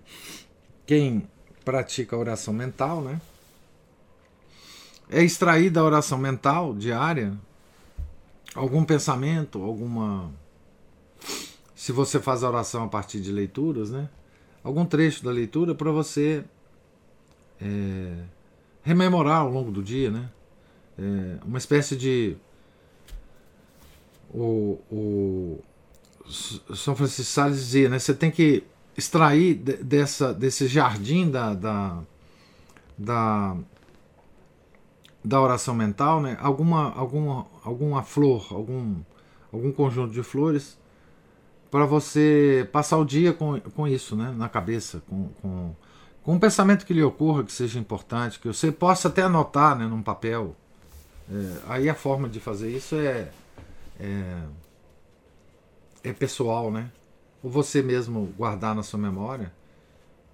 [0.86, 1.26] quem
[1.64, 3.20] pratica oração mental, né?
[5.10, 7.36] É extrair da oração mental diária
[8.54, 10.30] algum pensamento, alguma.
[11.74, 14.08] Se você faz a oração a partir de leituras, né?
[14.62, 16.44] Algum trecho da leitura para você
[17.60, 18.24] é,
[18.82, 20.28] rememorar ao longo do dia, né?
[20.98, 22.36] é, uma espécie de.
[24.34, 25.64] O, o
[26.28, 27.98] São Francisco Sales dizia, né?
[27.98, 28.64] Você tem que
[28.96, 31.98] extrair dessa, desse jardim da, da,
[32.96, 33.56] da,
[35.24, 36.36] da oração mental, né?
[36.40, 38.96] Alguma, alguma, alguma flor, algum,
[39.52, 40.78] algum conjunto de flores
[41.70, 44.34] para você passar o dia com, com isso, né?
[44.36, 45.74] Na cabeça, com, com,
[46.22, 49.86] com um pensamento que lhe ocorra, que seja importante, que você possa até anotar, né?
[49.86, 50.56] Num papel
[51.30, 53.30] é, aí a forma de fazer isso é,
[54.00, 54.38] é,
[56.10, 56.90] é pessoal, né?
[57.42, 59.52] Ou você mesmo guardar na sua memória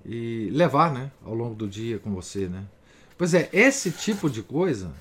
[0.05, 2.65] e levar, né, ao longo do dia com você, né?
[3.17, 4.93] Pois é, esse tipo de coisa,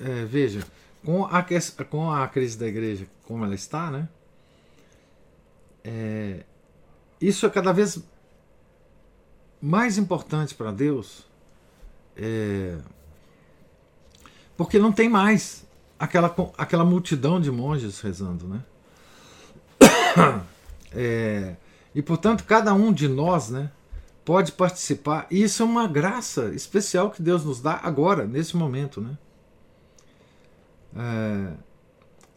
[0.00, 0.64] é, veja,
[1.04, 1.44] com a,
[1.90, 4.08] com a crise da igreja como ela está, né?
[5.84, 6.44] É,
[7.20, 8.02] isso é cada vez
[9.60, 11.26] mais importante para Deus.
[12.16, 12.78] É,
[14.56, 15.66] porque não tem mais
[15.98, 18.64] aquela, aquela multidão de monges rezando, né?
[20.98, 21.56] É,
[21.94, 23.70] e portanto, cada um de nós, né,
[24.24, 25.26] pode participar.
[25.30, 29.18] E isso é uma graça especial que Deus nos dá agora, nesse momento, né?
[30.96, 31.52] É,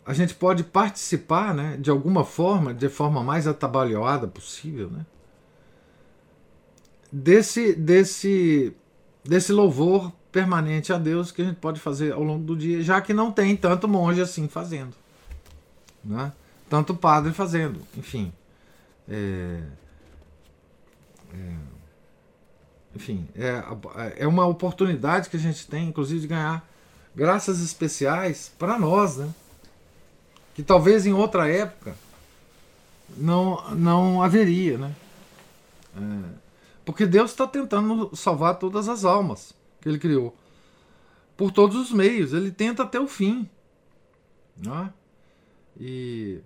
[0.06, 5.06] a gente pode participar, né, de alguma forma, de forma mais atabalhoada possível, né?
[7.12, 8.76] Desse, desse,
[9.24, 13.02] desse louvor permanente a Deus que a gente pode fazer ao longo do dia, já
[13.02, 14.96] que não tem tanto monge assim fazendo,
[16.04, 16.32] né?
[16.70, 18.32] Tanto padre fazendo, enfim.
[19.08, 19.64] É,
[21.34, 21.56] é,
[22.96, 26.68] enfim, é, é uma oportunidade que a gente tem, inclusive, de ganhar
[27.16, 29.34] graças especiais para nós, né?
[30.54, 31.96] Que talvez em outra época
[33.18, 34.96] não, não haveria, né?
[35.96, 36.30] É,
[36.86, 40.36] porque Deus está tentando salvar todas as almas que Ele criou
[41.36, 42.34] por todos os meios.
[42.34, 43.50] Ele tenta até o fim,
[44.58, 44.92] né?
[45.80, 46.42] E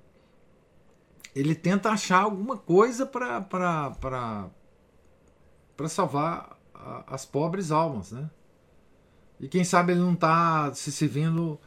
[1.36, 4.50] ele tenta achar alguma coisa para
[5.88, 8.30] salvar a, as pobres almas, né?
[9.40, 11.60] E quem sabe ele não está se servindo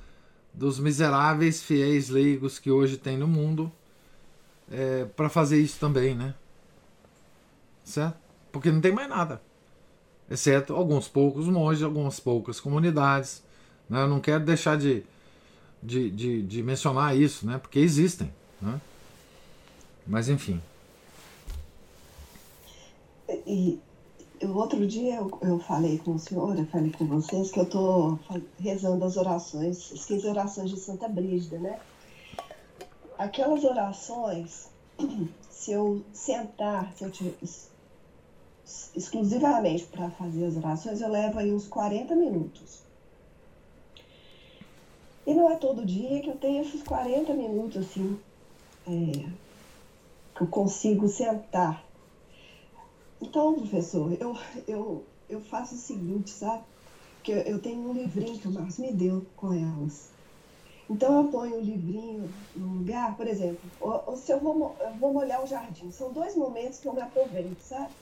[0.55, 3.71] dos miseráveis fiéis leigos que hoje tem no mundo
[4.71, 6.35] é, para fazer isso também, né?
[7.85, 8.17] Certo?
[8.51, 9.43] Porque não tem mais nada,
[10.31, 13.43] exceto alguns poucos monges, algumas poucas comunidades.
[13.89, 14.03] Né?
[14.03, 15.05] Eu não quero deixar de,
[15.83, 17.59] de, de, de mencionar isso, né?
[17.59, 18.81] Porque existem, né?
[20.07, 20.61] Mas enfim.
[23.47, 23.81] E
[24.43, 27.65] o outro dia eu, eu falei com o senhor, eu falei com vocês que eu
[27.65, 28.19] estou
[28.59, 31.81] rezando as orações, as 15 orações de Santa Brígida, né?
[33.19, 34.69] Aquelas orações,
[35.51, 37.35] se eu sentar, se eu tiver,
[38.95, 42.81] exclusivamente para fazer as orações, eu levo aí uns 40 minutos.
[45.27, 48.19] E não é todo dia que eu tenho esses 40 minutos assim,
[48.87, 49.46] é,
[50.41, 51.85] eu consigo sentar
[53.21, 54.35] então, professor, eu,
[54.67, 56.65] eu, eu faço o seguinte, sabe?
[57.23, 60.13] Que eu, eu tenho um livrinho que o Marcos me deu com elas.
[60.91, 64.95] Então eu ponho o livrinho no lugar, por exemplo, ou, ou se eu vou, eu
[64.97, 65.91] vou molhar o jardim.
[65.91, 67.95] São dois momentos que eu me aproveito, sabe?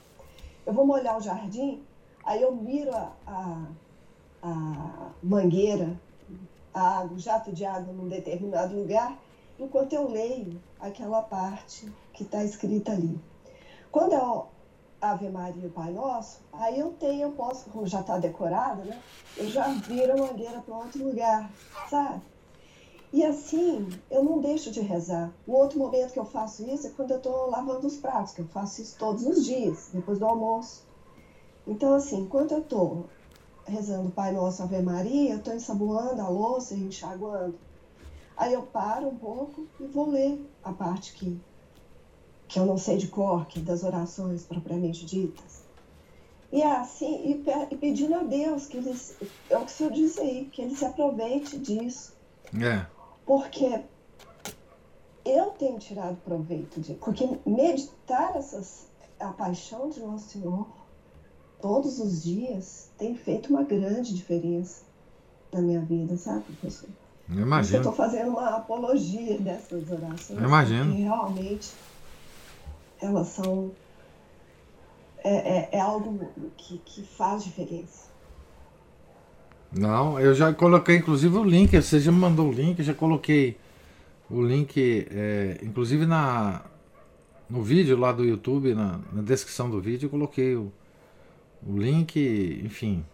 [0.67, 1.87] Eu vou molhar o jardim,
[2.25, 3.73] aí eu miro a, a,
[4.43, 6.01] a mangueira,
[6.73, 9.23] a água, o jato de água num determinado lugar,
[9.59, 13.19] enquanto eu leio aquela parte que está escrita ali.
[13.91, 14.47] Quando eu
[15.01, 18.99] Ave Maria e Pai Nosso, aí eu tenho, eu posso, como já está decorado, né?
[19.37, 21.51] Eu já viro a mangueira para outro lugar,
[21.91, 22.23] sabe?
[23.13, 25.33] E assim, eu não deixo de rezar.
[25.47, 28.41] O outro momento que eu faço isso é quando eu estou lavando os pratos, que
[28.41, 30.85] eu faço isso todos os dias, depois do almoço.
[31.67, 33.07] Então, assim, enquanto eu estou
[33.67, 37.59] rezando Pai Nosso, Ave Maria, eu estou ensaboando a louça e enxaguando.
[38.37, 41.41] Aí eu paro um pouco e vou ler a parte que
[42.47, 45.65] que eu não sei de cor, que das orações propriamente ditas.
[46.53, 48.95] E é assim, e, e pedindo a Deus que ele,
[49.51, 52.15] é o que o senhor disse aí, que ele se aproveite disso.
[52.57, 52.87] É.
[53.27, 53.83] Porque
[55.25, 56.99] eu tenho tirado proveito disso.
[57.01, 58.87] Porque meditar essas,
[59.19, 60.69] a paixão de Nosso Senhor
[61.61, 64.85] todos os dias tem feito uma grande diferença
[65.51, 66.91] na minha vida, sabe, professor?
[67.29, 67.77] Eu imagino.
[67.77, 70.39] Eu estou fazendo uma apologia dessas orações.
[70.39, 70.95] Eu imagino.
[70.95, 71.73] Realmente
[73.01, 73.73] elas são.
[75.23, 78.13] É, é, é algo que, que faz diferença.
[79.73, 83.59] Não, eu já coloquei inclusive o link, você já me mandou o link, já coloquei
[84.31, 86.63] o link, é, inclusive na,
[87.49, 90.71] no vídeo lá do YouTube, na, na descrição do vídeo, eu coloquei o,
[91.67, 93.05] o link, enfim.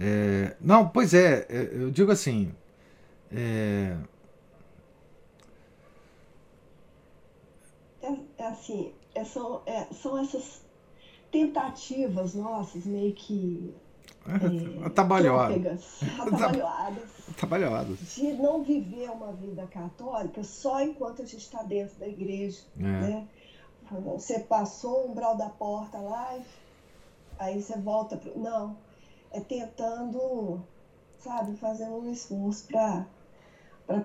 [0.00, 2.54] É, não, pois é, é eu digo assim.
[3.30, 3.96] É,
[8.38, 10.62] é assim, é, são, é, são essas
[11.30, 13.74] tentativas nossas, meio que.
[14.26, 16.00] É, atabalhoadas.
[16.18, 18.14] atabalhoadas.
[18.14, 22.62] De não viver uma vida católica só enquanto a gente está dentro da igreja.
[22.78, 22.82] É.
[22.82, 23.28] Né?
[24.04, 26.42] Você passou o umbral da porta lá, e
[27.38, 28.16] aí você volta.
[28.16, 28.38] Pro...
[28.38, 28.76] Não.
[29.32, 30.60] É tentando,
[31.18, 33.06] sabe, fazendo um esforço para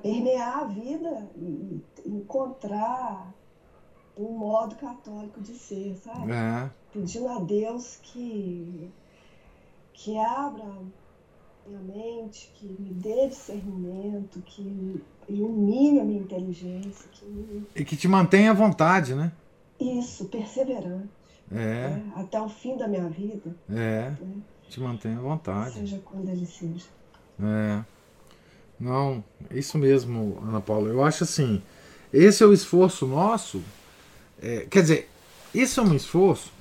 [0.01, 3.33] permear a vida e encontrar
[4.17, 6.31] um modo católico de ser, sabe?
[6.31, 6.69] É.
[6.93, 8.91] Pedindo a Deus que,
[9.93, 10.65] que abra
[11.67, 17.09] minha mente, que me dê discernimento, que ilumine a minha inteligência.
[17.11, 17.67] Que me...
[17.75, 19.31] E que te mantenha à vontade, né?
[19.79, 21.09] Isso, perseverante.
[21.51, 21.89] É.
[21.89, 22.13] Né?
[22.15, 23.55] Até o fim da minha vida.
[23.69, 24.11] É.
[24.11, 24.37] Né?
[24.69, 25.75] Te mantenha à vontade.
[25.75, 26.85] Seja quando ele seja.
[27.41, 27.83] É.
[28.79, 30.89] Não, isso mesmo, Ana Paula.
[30.89, 31.61] Eu acho assim,
[32.11, 33.61] esse é o esforço nosso
[34.41, 35.09] é, quer dizer,
[35.53, 36.51] isso é um esforço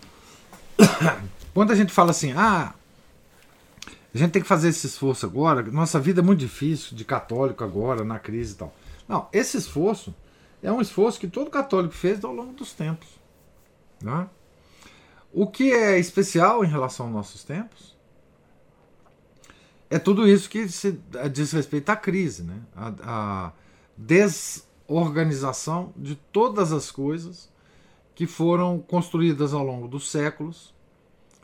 [1.53, 2.75] quando a gente fala assim, ah,
[4.15, 7.65] a gente tem que fazer esse esforço agora, nossa vida é muito difícil de católico
[7.65, 8.75] agora, na crise e tal.
[9.09, 10.15] Não, esse esforço
[10.63, 13.09] é um esforço que todo católico fez ao longo dos tempos.
[14.01, 14.29] Né?
[15.33, 17.94] O que é especial em relação aos nossos tempos
[19.95, 20.99] é tudo isso que se
[21.33, 22.61] diz respeito à crise, né?
[22.75, 23.53] a, a
[23.97, 27.49] desorganização de todas as coisas
[28.13, 30.75] que foram construídas ao longo dos séculos,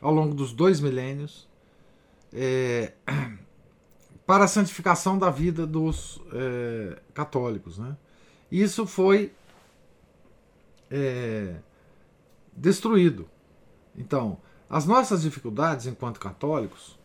[0.03, 1.49] ao longo dos dois milênios,
[2.33, 2.93] é,
[4.27, 7.79] para a santificação da vida dos é, católicos.
[7.79, 7.97] Né?
[8.51, 9.33] Isso foi
[10.91, 11.55] é,
[12.53, 13.29] destruído.
[13.97, 14.39] Então,
[14.69, 16.99] as nossas dificuldades enquanto católicos,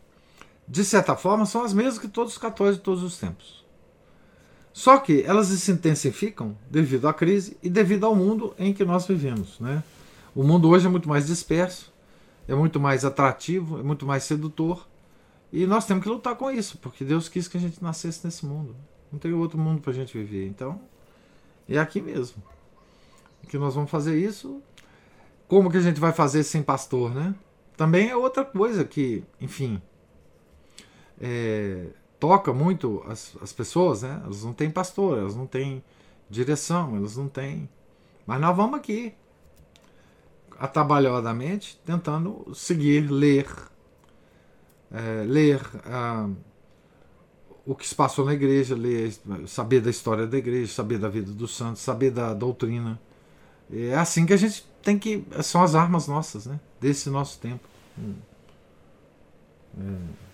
[0.68, 3.64] de certa forma, são as mesmas que todos os católicos de todos os tempos.
[4.72, 9.06] Só que elas se intensificam devido à crise e devido ao mundo em que nós
[9.06, 9.58] vivemos.
[9.58, 9.82] Né?
[10.34, 11.92] O mundo hoje é muito mais disperso,
[12.46, 14.86] é muito mais atrativo, é muito mais sedutor.
[15.52, 18.44] E nós temos que lutar com isso, porque Deus quis que a gente nascesse nesse
[18.44, 18.76] mundo.
[19.10, 20.46] Não tem outro mundo para a gente viver.
[20.46, 20.80] Então,
[21.68, 22.42] é aqui mesmo
[23.48, 24.60] que nós vamos fazer isso.
[25.48, 27.34] Como que a gente vai fazer sem pastor, né?
[27.76, 29.80] Também é outra coisa que, enfim,
[31.20, 31.86] é,
[32.18, 34.20] toca muito as, as pessoas, né?
[34.24, 35.82] Elas não têm pastor, elas não têm
[36.28, 37.68] direção, elas não têm.
[38.26, 39.14] Mas nós vamos aqui,
[40.58, 43.46] atabalhadamente, tentando seguir, ler,
[44.90, 46.28] é, ler ah,
[47.64, 49.12] o que se passou na igreja, ler,
[49.46, 53.00] saber da história da igreja, saber da vida dos santos, saber da doutrina.
[53.70, 55.24] É assim que a gente tem que.
[55.42, 56.60] São as armas nossas, né?
[56.80, 57.68] Desse nosso tempo.
[57.98, 58.14] Hum.
[59.78, 60.25] É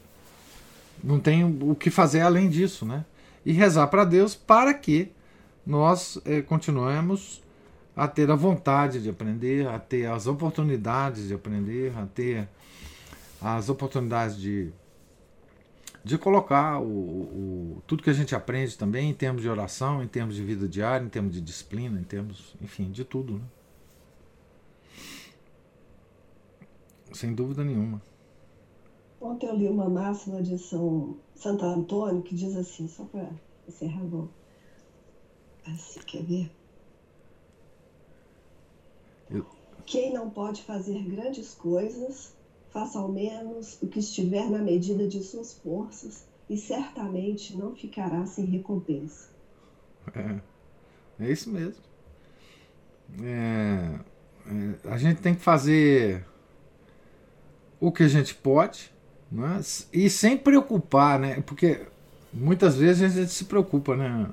[1.03, 3.05] não tem o que fazer além disso, né?
[3.44, 5.11] E rezar para Deus para que
[5.66, 7.42] nós é, continuemos
[7.94, 12.48] a ter a vontade de aprender, a ter as oportunidades de aprender, a ter
[13.40, 14.70] as oportunidades de,
[16.05, 20.09] de colocar o, o, tudo que a gente aprende também em termos de oração, em
[20.09, 23.34] termos de vida diária, em termos de disciplina, em termos, enfim, de tudo.
[23.34, 23.44] Né?
[27.12, 28.00] Sem dúvida nenhuma.
[29.22, 33.30] Ontem eu li uma máxima de São Santo Antônio que diz assim, só para
[33.68, 34.28] encerrar, vou.
[35.64, 36.50] Assim, quer ver?
[39.30, 39.46] Eu...
[39.86, 42.34] Quem não pode fazer grandes coisas,
[42.70, 48.26] faça ao menos o que estiver na medida de suas forças e certamente não ficará
[48.26, 49.30] sem recompensa.
[50.16, 50.40] É,
[51.24, 51.80] é isso mesmo.
[53.22, 54.00] É,
[54.48, 56.26] é, a gente tem que fazer
[57.78, 58.91] o que a gente pode
[59.33, 61.43] mas, e sem preocupar, né?
[61.47, 61.80] Porque
[62.33, 64.26] muitas vezes a gente se preocupa, né,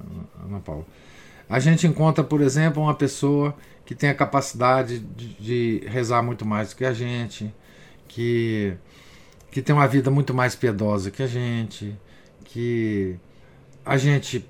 [0.46, 0.86] Ana Paula?
[1.50, 6.46] A gente encontra, por exemplo, uma pessoa que tem a capacidade de, de rezar muito
[6.46, 7.52] mais do que a gente,
[8.08, 8.74] que,
[9.50, 11.98] que tem uma vida muito mais piedosa que a gente,
[12.44, 13.16] que
[13.86, 14.46] a gente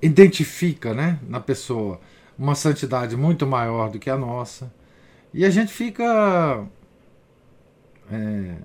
[0.00, 2.00] identifica né, na pessoa
[2.38, 4.72] uma santidade muito maior do que a nossa.
[5.34, 6.66] E a gente fica.
[8.10, 8.56] É,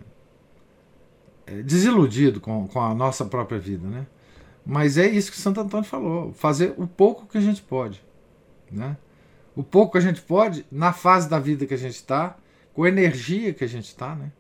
[1.64, 4.06] desiludido com, com a nossa própria vida, né?
[4.66, 8.04] Mas é isso que Santo Antônio falou: fazer o pouco que a gente pode,
[8.72, 8.98] né?
[9.56, 12.38] O pouco que a gente pode na fase da vida que a gente está,
[12.74, 14.32] com a energia que a gente está, né?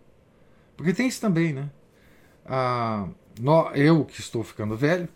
[0.75, 1.69] Porque tem isso também, né?
[2.45, 3.07] Ah,
[3.73, 5.07] eu que estou ficando velho,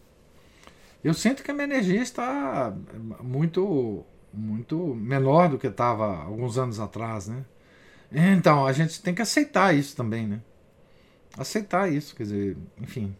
[1.03, 2.73] eu sinto que a minha energia está
[3.21, 7.43] muito muito menor do que estava alguns anos atrás, né?
[8.11, 10.41] Então a gente tem que aceitar isso também, né?
[11.37, 13.15] Aceitar isso, quer dizer, enfim.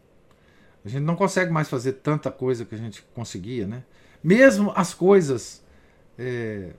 [0.83, 3.83] A gente não consegue mais fazer tanta coisa que a gente conseguia, né?
[4.23, 5.63] Mesmo as coisas,
[6.17, 6.71] é,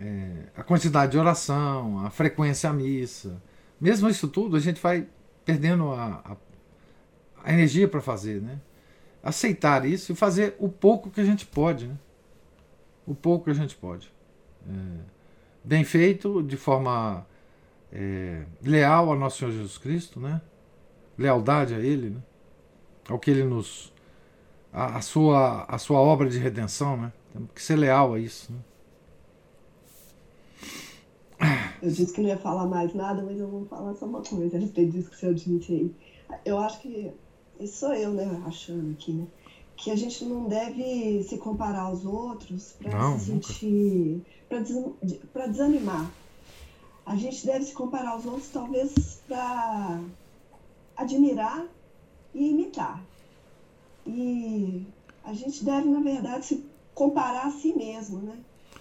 [0.00, 3.42] é, a quantidade de oração, a frequência à missa,
[3.80, 5.06] mesmo isso tudo, a gente vai
[5.44, 6.36] perdendo a, a,
[7.44, 8.60] a energia para fazer, né?
[9.22, 11.96] Aceitar isso e fazer o pouco que a gente pode, né?
[13.06, 14.12] O pouco que a gente pode.
[14.68, 14.72] É,
[15.64, 17.26] bem feito, de forma
[17.92, 20.40] é, leal ao nosso Senhor Jesus Cristo, né?
[21.16, 22.22] Lealdade a Ele, né?
[23.08, 23.92] Ao que Ele nos.
[24.72, 27.12] A, a, sua, a sua obra de redenção, né?
[27.32, 28.52] Temos que ser leal a isso.
[28.52, 28.58] Né?
[31.82, 34.56] Eu disse que não ia falar mais nada, mas eu vou falar só uma coisa
[34.56, 35.94] a respeito disso que o senhor disse aí.
[36.44, 37.10] Eu acho que.
[37.58, 38.42] Isso sou eu, né?
[38.46, 39.26] Achando aqui, né?
[39.76, 44.22] Que a gente não deve se comparar aos outros para se sentir.
[45.32, 46.10] para desanimar
[47.08, 49.98] a gente deve se comparar aos outros, talvez para
[50.94, 51.66] admirar
[52.34, 53.02] e imitar.
[54.06, 54.86] E
[55.24, 58.38] a gente deve, na verdade, se comparar a si mesmo, né?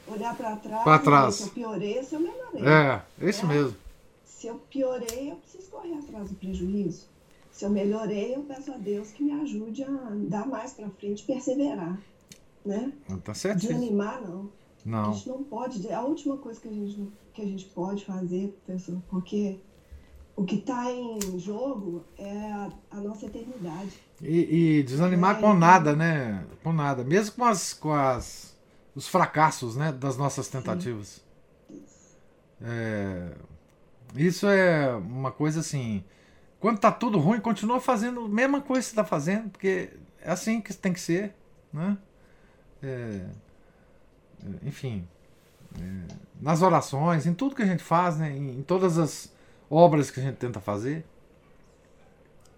[0.09, 1.35] Olhar para trás, para trás.
[1.35, 2.63] se eu piorei, se eu melhorei.
[2.65, 3.47] É, é isso é.
[3.47, 3.77] mesmo.
[4.25, 7.07] Se eu piorei, eu preciso correr atrás do prejuízo.
[7.51, 11.23] Se eu melhorei, eu peço a Deus que me ajude a dar mais para frente,
[11.23, 11.97] perseverar,
[12.65, 12.91] né?
[13.23, 13.59] Tá certo.
[13.59, 14.49] Desanimar não.
[14.88, 15.09] Não.
[15.09, 18.05] A gente não pode, é a última coisa que a gente, que a gente pode
[18.05, 19.59] fazer, pessoal, porque
[20.34, 23.91] o que está em jogo é a, a nossa eternidade.
[24.22, 26.45] E, e desanimar É, com então- nada, né?
[26.64, 27.03] Com nada.
[27.03, 28.55] Mesmo com as, com as
[28.95, 29.91] os fracassos, né?
[29.91, 31.22] Das nossas tentativas.
[32.61, 33.31] É,
[34.15, 36.01] isso é uma coisa assim.
[36.61, 39.89] Quando tá tudo ruim, continua fazendo a mesma coisa que você tá fazendo, porque
[40.22, 41.35] é assim que tem que ser,
[41.73, 41.97] né?
[42.81, 43.26] É,
[44.64, 45.07] enfim,
[45.80, 48.35] é, nas orações, em tudo que a gente faz, né?
[48.35, 49.31] Em, em todas as
[49.69, 51.05] obras que a gente tenta fazer.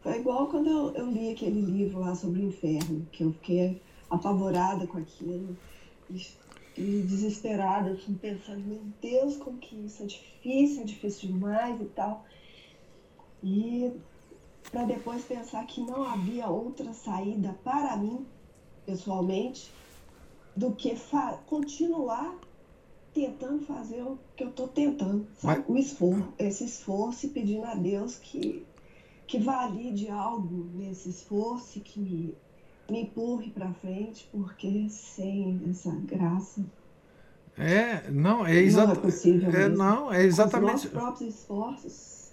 [0.01, 3.81] Foi igual quando eu, eu li aquele livro lá sobre o inferno, que eu fiquei
[4.09, 5.57] apavorada com aquilo
[6.09, 6.25] e,
[6.77, 11.85] e desesperada, assim, pensando, meu Deus, como que isso é difícil, é difícil demais e
[11.85, 12.25] tal.
[13.43, 13.91] E
[14.71, 18.25] para depois pensar que não havia outra saída para mim,
[18.85, 19.71] pessoalmente,
[20.55, 20.95] do que
[21.45, 22.35] continuar
[23.13, 25.63] tentando fazer o que eu estou tentando, sabe?
[25.67, 28.65] O esforço, esse esforço e pedindo a Deus que
[29.27, 32.35] que valide algo nesse esforço e que me,
[32.89, 36.65] me empurre para frente, porque sem essa graça
[37.57, 39.01] É, não, é não é exatamente.
[39.01, 40.71] possível É, não, é Com os exatamente.
[40.71, 42.31] nossos próprios esforços,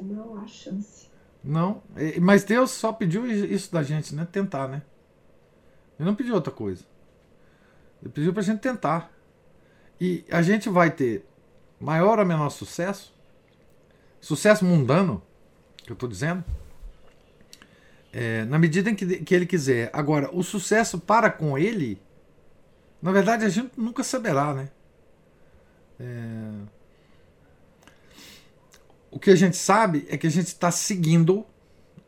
[0.00, 1.08] não há chance.
[1.42, 4.26] Não, é, mas Deus só pediu isso da gente, né?
[4.30, 4.82] Tentar, né?
[5.98, 6.84] Ele não pediu outra coisa.
[8.02, 9.12] Ele pediu pra gente tentar.
[10.00, 11.24] E a gente vai ter
[11.78, 13.14] maior ou menor sucesso,
[14.20, 15.22] sucesso mundano,
[15.76, 16.44] que eu tô dizendo,
[18.12, 19.90] é, na medida em que, que ele quiser.
[19.92, 22.00] Agora, o sucesso para com ele,
[23.00, 24.70] na verdade, a gente nunca saberá, né?
[25.98, 26.50] É,
[29.10, 31.44] o que a gente sabe é que a gente está seguindo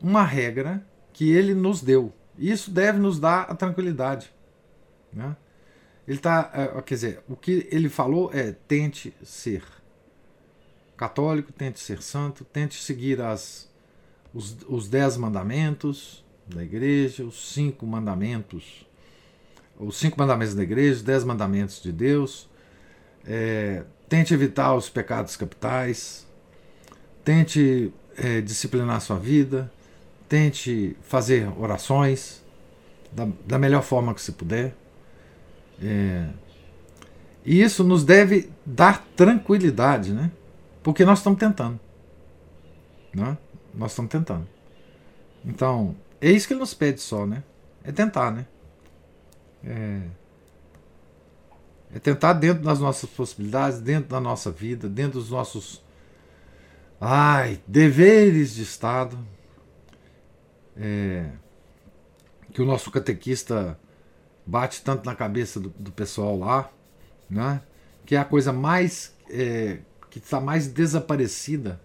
[0.01, 2.13] uma regra que ele nos deu.
[2.37, 4.33] Isso deve nos dar a tranquilidade.
[5.11, 5.35] Né?
[6.07, 9.63] Ele tá, é, quer dizer, o que ele falou é tente ser
[10.97, 13.69] católico, tente ser santo, tente seguir as,
[14.33, 18.85] os, os dez mandamentos da igreja, os cinco mandamentos,
[19.79, 22.49] os cinco mandamentos da igreja, os dez mandamentos de Deus.
[23.25, 26.27] É, tente evitar os pecados capitais,
[27.23, 29.71] tente é, disciplinar sua vida,
[30.27, 32.43] tente fazer orações
[33.11, 34.75] da, da melhor forma que se puder.
[35.83, 36.29] É,
[37.45, 40.31] e isso nos deve dar tranquilidade, né?
[40.81, 41.79] Porque nós estamos tentando.
[43.13, 43.37] Né?
[43.73, 44.47] Nós estamos tentando.
[45.43, 47.43] Então, é isso que ele nos pede só, né?
[47.83, 48.45] É tentar, né?
[49.63, 50.01] É,
[51.95, 55.83] é tentar dentro das nossas possibilidades, dentro da nossa vida, dentro dos nossos
[56.99, 59.17] ai, deveres de Estado.
[60.77, 61.29] É,
[62.53, 63.77] que o nosso catequista
[64.45, 66.69] bate tanto na cabeça do, do pessoal lá,
[67.29, 67.61] né?
[68.05, 69.79] que é a coisa mais é,
[70.09, 71.81] que está mais desaparecida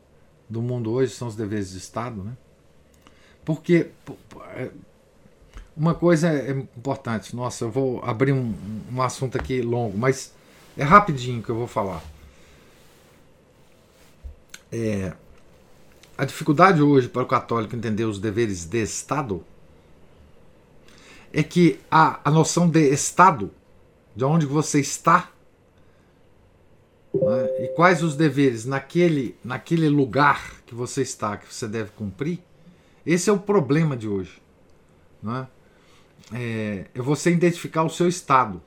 [0.48, 2.36] do mundo hoje são os deveres de Estado, né?
[3.44, 3.90] Porque
[5.76, 8.54] uma coisa é importante, nossa, eu vou abrir um,
[8.92, 10.32] um assunto aqui longo, mas
[10.76, 12.02] é rapidinho que eu vou falar.
[14.70, 15.12] É,
[16.16, 19.44] a dificuldade hoje para o católico entender os deveres de Estado
[21.32, 23.50] é que a, a noção de Estado,
[24.14, 25.30] de onde você está,
[27.14, 32.40] né, e quais os deveres naquele, naquele lugar que você está, que você deve cumprir,
[33.04, 34.42] esse é o problema de hoje.
[35.22, 35.46] Né?
[36.32, 38.62] É, é você identificar o seu Estado.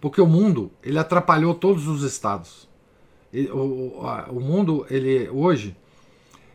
[0.00, 2.68] Porque o mundo ele atrapalhou todos os estados.
[3.32, 4.00] Ele, o,
[4.30, 5.76] o mundo ele hoje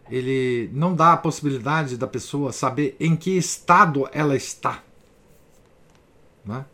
[0.09, 4.83] ele não dá a possibilidade da pessoa saber em que estado ela está.
[6.45, 6.65] Né?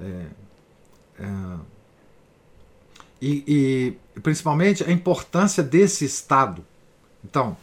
[0.00, 0.26] É,
[1.18, 1.58] é,
[3.20, 3.44] e,
[4.16, 6.64] e, principalmente a importância desse estado.
[7.24, 7.56] Então,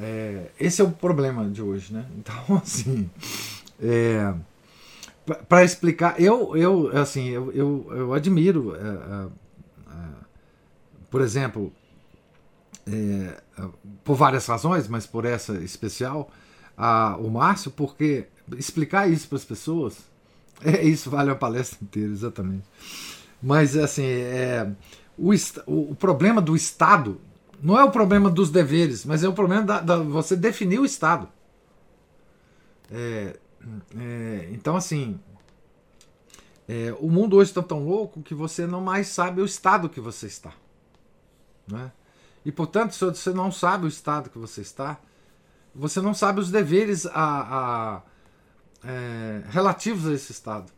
[0.00, 2.06] é, esse é o problema de hoje, né?
[2.18, 3.08] Então, assim,
[3.80, 4.34] é,
[5.48, 9.28] para explicar, eu, eu assim, eu, eu, eu admiro, é, é,
[11.10, 11.72] por exemplo,
[14.02, 16.30] por várias razões, mas por essa especial,
[16.76, 19.98] a, o Márcio, porque explicar isso para as pessoas,
[20.64, 22.64] é, isso vale a palestra inteira, exatamente.
[23.42, 24.70] Mas assim, é,
[25.16, 25.32] o,
[25.66, 27.20] o, problema do Estado
[27.62, 30.84] não é o problema dos deveres, mas é o problema da, da você definir o
[30.84, 31.28] Estado.
[32.90, 33.36] É,
[33.96, 35.18] é, então, assim,
[36.68, 40.00] é, o mundo hoje está tão louco que você não mais sabe o estado que
[40.00, 40.52] você está.
[41.66, 41.90] Né?
[42.44, 44.98] E portanto, se você não sabe o estado que você está,
[45.74, 48.02] você não sabe os deveres a, a
[48.84, 50.70] é, relativos a esse estado.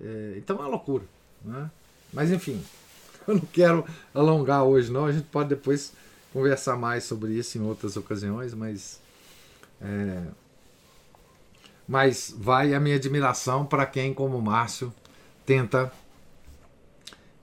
[0.00, 1.04] É, então é uma loucura.
[1.44, 1.70] Né?
[2.12, 2.62] Mas enfim,
[3.26, 3.84] eu não quero
[4.14, 5.06] alongar hoje, não.
[5.06, 5.92] A gente pode depois
[6.32, 9.00] conversar mais sobre isso em outras ocasiões, mas.
[9.80, 10.22] É,
[11.86, 14.94] mas vai a minha admiração para quem, como o Márcio,
[15.44, 15.92] tenta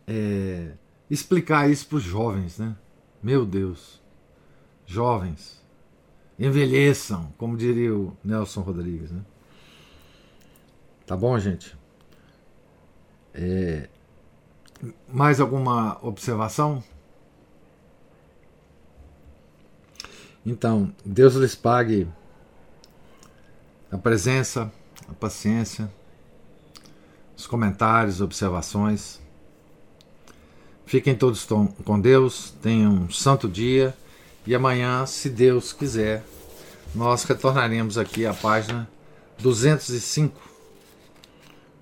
[0.07, 0.71] é,
[1.09, 2.75] explicar isso para os jovens, né?
[3.21, 4.01] Meu Deus,
[4.85, 5.61] jovens,
[6.39, 9.21] envelheçam, como diria o Nelson Rodrigues, né?
[11.09, 11.75] Tá bom, gente?
[13.33, 13.89] É,
[15.07, 16.83] mais alguma observação?
[20.45, 22.07] Então, Deus lhes pague
[23.91, 24.71] a presença,
[25.07, 25.91] a paciência,
[27.35, 29.19] os comentários, observações.
[30.85, 31.43] Fiquem todos
[31.83, 33.97] com Deus, tenham um santo dia
[34.45, 36.23] e amanhã, se Deus quiser,
[36.93, 38.87] nós retornaremos aqui à página
[39.39, 40.48] 205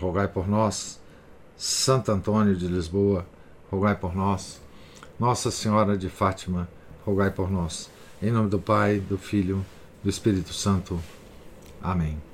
[0.00, 1.00] rogai por nós.
[1.56, 3.26] Santo Antônio de Lisboa,
[3.70, 4.60] rogai por nós.
[5.18, 6.68] Nossa Senhora de Fátima,
[7.04, 7.90] rogai por nós.
[8.22, 9.64] Em nome do Pai, do Filho,
[10.02, 11.00] do Espírito Santo.
[11.82, 12.27] Amém.